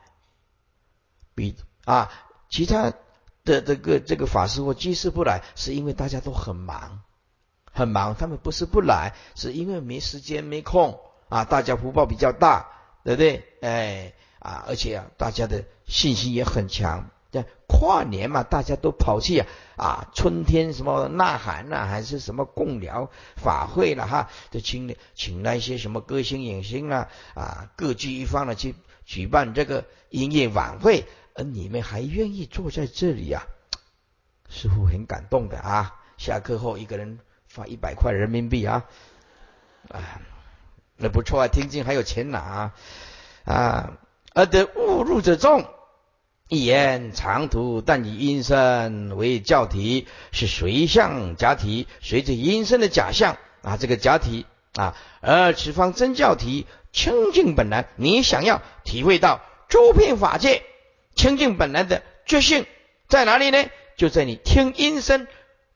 [1.42, 2.12] 比啊，
[2.50, 2.94] 其他
[3.44, 7.02] 的这个这个法师或居士不来，是因为大家都很忙，
[7.72, 8.16] 很忙。
[8.16, 11.44] 他们不是不来，是因为没时间、没空啊。
[11.44, 12.68] 大家福报比较大，
[13.04, 13.44] 对不对？
[13.62, 17.10] 哎啊，而且啊，大家的信心也很强。
[17.32, 19.44] 这跨年嘛，大家都跑去
[19.78, 28.76] 啊，春天什么呐喊呐，还是什么共疗法会了哈，就请请那些什么歌星、影星啊啊，各具一方的去
[29.06, 31.06] 举办这个音乐晚会。
[31.36, 33.43] 而你们还愿意坐在这里呀？
[34.49, 35.95] 师傅很感动的啊！
[36.17, 38.84] 下课后一个人发一百块人民币啊，
[39.88, 40.19] 啊，
[40.97, 41.47] 那不错啊！
[41.47, 42.73] 听经还有钱拿啊！
[43.45, 43.97] 啊
[44.34, 45.65] 而得误入者众，
[46.49, 60.63] 一言长途，但以阴身为教体，是随相假体，随着阴身的假象啊，这个假体啊，而此方真教体清净本来，你想要体会到周遍法界。
[61.16, 62.66] 清净本来的觉性
[63.07, 63.70] 在哪里呢？
[63.97, 65.28] 就在你听音声，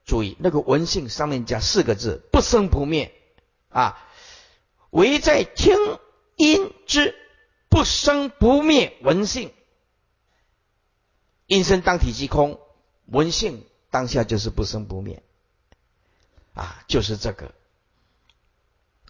[0.04, 3.12] 注意那个文性上面加四个字：不生不灭
[3.68, 4.02] 啊！
[4.90, 5.76] 唯在听
[6.36, 7.14] 音之
[7.68, 9.52] 不生不灭文性，
[11.46, 12.58] 音声当体即空，
[13.04, 15.22] 文性当下就是不生不灭
[16.54, 16.82] 啊！
[16.88, 17.52] 就是这个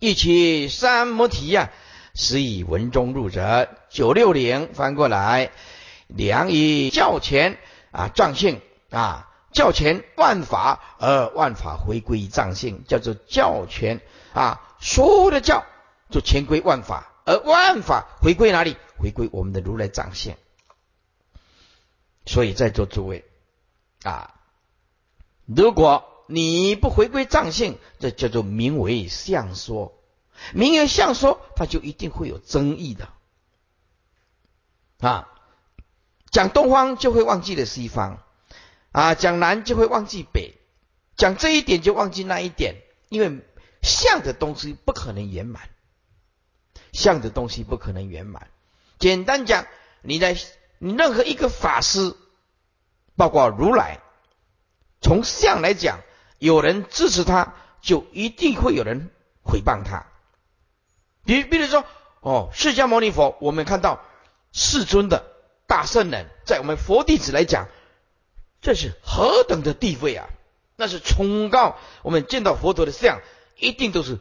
[0.00, 1.70] 一起三摩提呀，
[2.14, 5.52] 是以文中入者九六零翻过来。
[6.06, 7.58] 良以教前
[7.90, 14.00] 啊，藏性啊，教前万法而万法回归藏性，叫做教全
[14.32, 14.62] 啊。
[14.80, 15.64] 所有的教
[16.10, 18.76] 就全归万法，而万法回归哪里？
[18.98, 20.36] 回归我们的如来藏性。
[22.24, 23.24] 所以在座诸位
[24.02, 24.34] 啊，
[25.44, 29.92] 如果你不回归藏性，这叫做名为相说。
[30.52, 33.08] 名为相说，它就一定会有争议的
[34.98, 35.28] 啊。
[36.36, 38.18] 讲东方就会忘记了西方，
[38.92, 40.52] 啊，讲南就会忘记北，
[41.16, 42.74] 讲这一点就忘记那一点，
[43.08, 43.40] 因为
[43.80, 45.70] 相的东西不可能圆满，
[46.92, 48.48] 相的东西不可能圆满。
[48.98, 49.64] 简单讲，
[50.02, 50.36] 你在
[50.78, 52.14] 你任何一个法师，
[53.16, 54.00] 包括如来，
[55.00, 56.00] 从相来讲，
[56.38, 59.08] 有人支持他，就一定会有人
[59.42, 60.04] 诽谤他。
[61.24, 61.86] 比比如说，
[62.20, 64.04] 哦，释迦牟尼佛，我们看到
[64.52, 65.32] 世尊的
[65.66, 67.68] 大圣人，在我们佛弟子来讲，
[68.60, 70.28] 这是何等的地位啊！
[70.76, 73.20] 那是崇高，我们见到佛陀的像，
[73.56, 74.18] 一定都是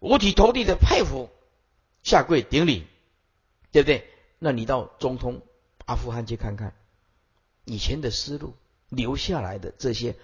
[0.00, 1.30] 五体投地的佩服，
[2.02, 2.86] 下跪顶礼，
[3.70, 4.10] 对不对？
[4.38, 5.42] 那你到中通
[5.84, 6.72] 阿富汗去看看，
[7.64, 8.56] 以前的思路
[8.88, 10.16] 留下来的这些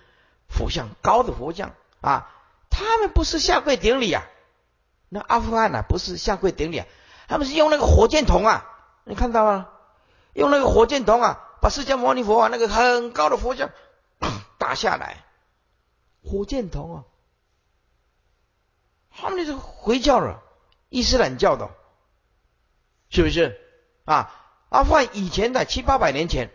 [0.49, 2.33] 佛像，高的佛像啊，
[2.71, 4.25] 他们不是下跪顶礼啊，
[5.09, 6.87] 那阿富汗呢，不是下跪顶礼啊，
[7.29, 8.65] 他们是用那个火箭筒啊，
[9.05, 9.69] 你看到吗？
[10.35, 13.71] 用那个火箭筒啊，把释迦牟尼佛啊那个很高的佛像
[14.59, 15.25] 打下来。
[16.23, 17.05] 火箭筒啊，
[19.11, 20.43] 他们那是回教了，
[20.89, 21.71] 伊斯兰教的，
[23.11, 23.61] 是不是
[24.05, 24.41] 啊？
[24.71, 26.51] 阿富汗以前的七八百年前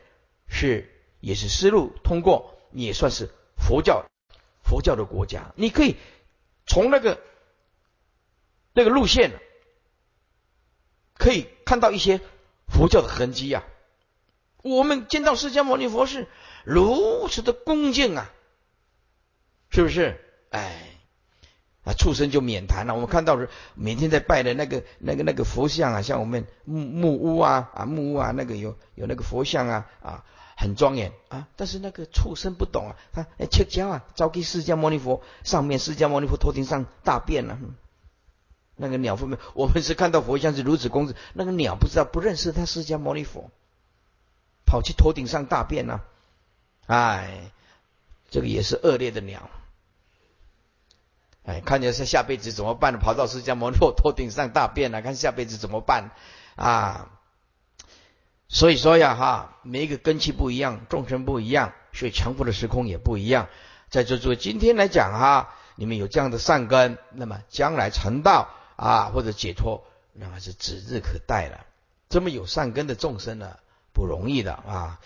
[0.47, 4.05] 是也是丝路通过，也算是佛教
[4.61, 5.53] 佛教的国家。
[5.55, 5.95] 你可以
[6.65, 7.21] 从那个
[8.73, 9.39] 那个路线
[11.13, 12.19] 可以看到一些
[12.69, 13.63] 佛教的痕迹啊。
[14.61, 16.27] 我们见到释迦牟尼佛是
[16.63, 18.31] 如此的恭敬啊。
[19.71, 20.19] 是不是？
[20.49, 20.97] 哎，
[21.83, 22.95] 啊，畜生就免谈了。
[22.95, 30.25] 我们看到是每天在拜的那个、那个、那个佛像啊，像我们木木屋啊啊木屋啊，那个有有那个佛像啊啊，
[30.57, 31.47] 很庄严啊。
[31.55, 37.59] 但是那个畜生不懂啊，他切胶啊，招给释迦牟尼佛上面，释迦牟尼佛头顶上大便了。
[38.81, 43.51] 那个鸟粪便，我们是看到佛像是如此公子，那个鸟不知道不认识他释迦牟尼佛，
[44.65, 46.05] 跑去头顶上大便了。
[46.87, 47.51] 哎，
[48.29, 49.49] 这个也是恶劣的鸟。
[51.43, 52.97] 哎，看见是下辈子怎么办？
[52.99, 56.11] 跑到释迦牟尼佛头顶上大便了，看下辈子怎么办
[56.55, 57.09] 啊？
[58.47, 63.49] 所以说呀，哈，每一个根器不一样，众生不一样，所以强迫的时空也不一样。
[63.89, 68.49] 在这作今天来讲哈，你们有这样的善根，那么将来成道
[68.79, 71.65] 啊，或者解脱，那么是指日可待了。
[72.07, 73.59] 这么有善根的众生呢，
[73.93, 75.01] 不容易的啊。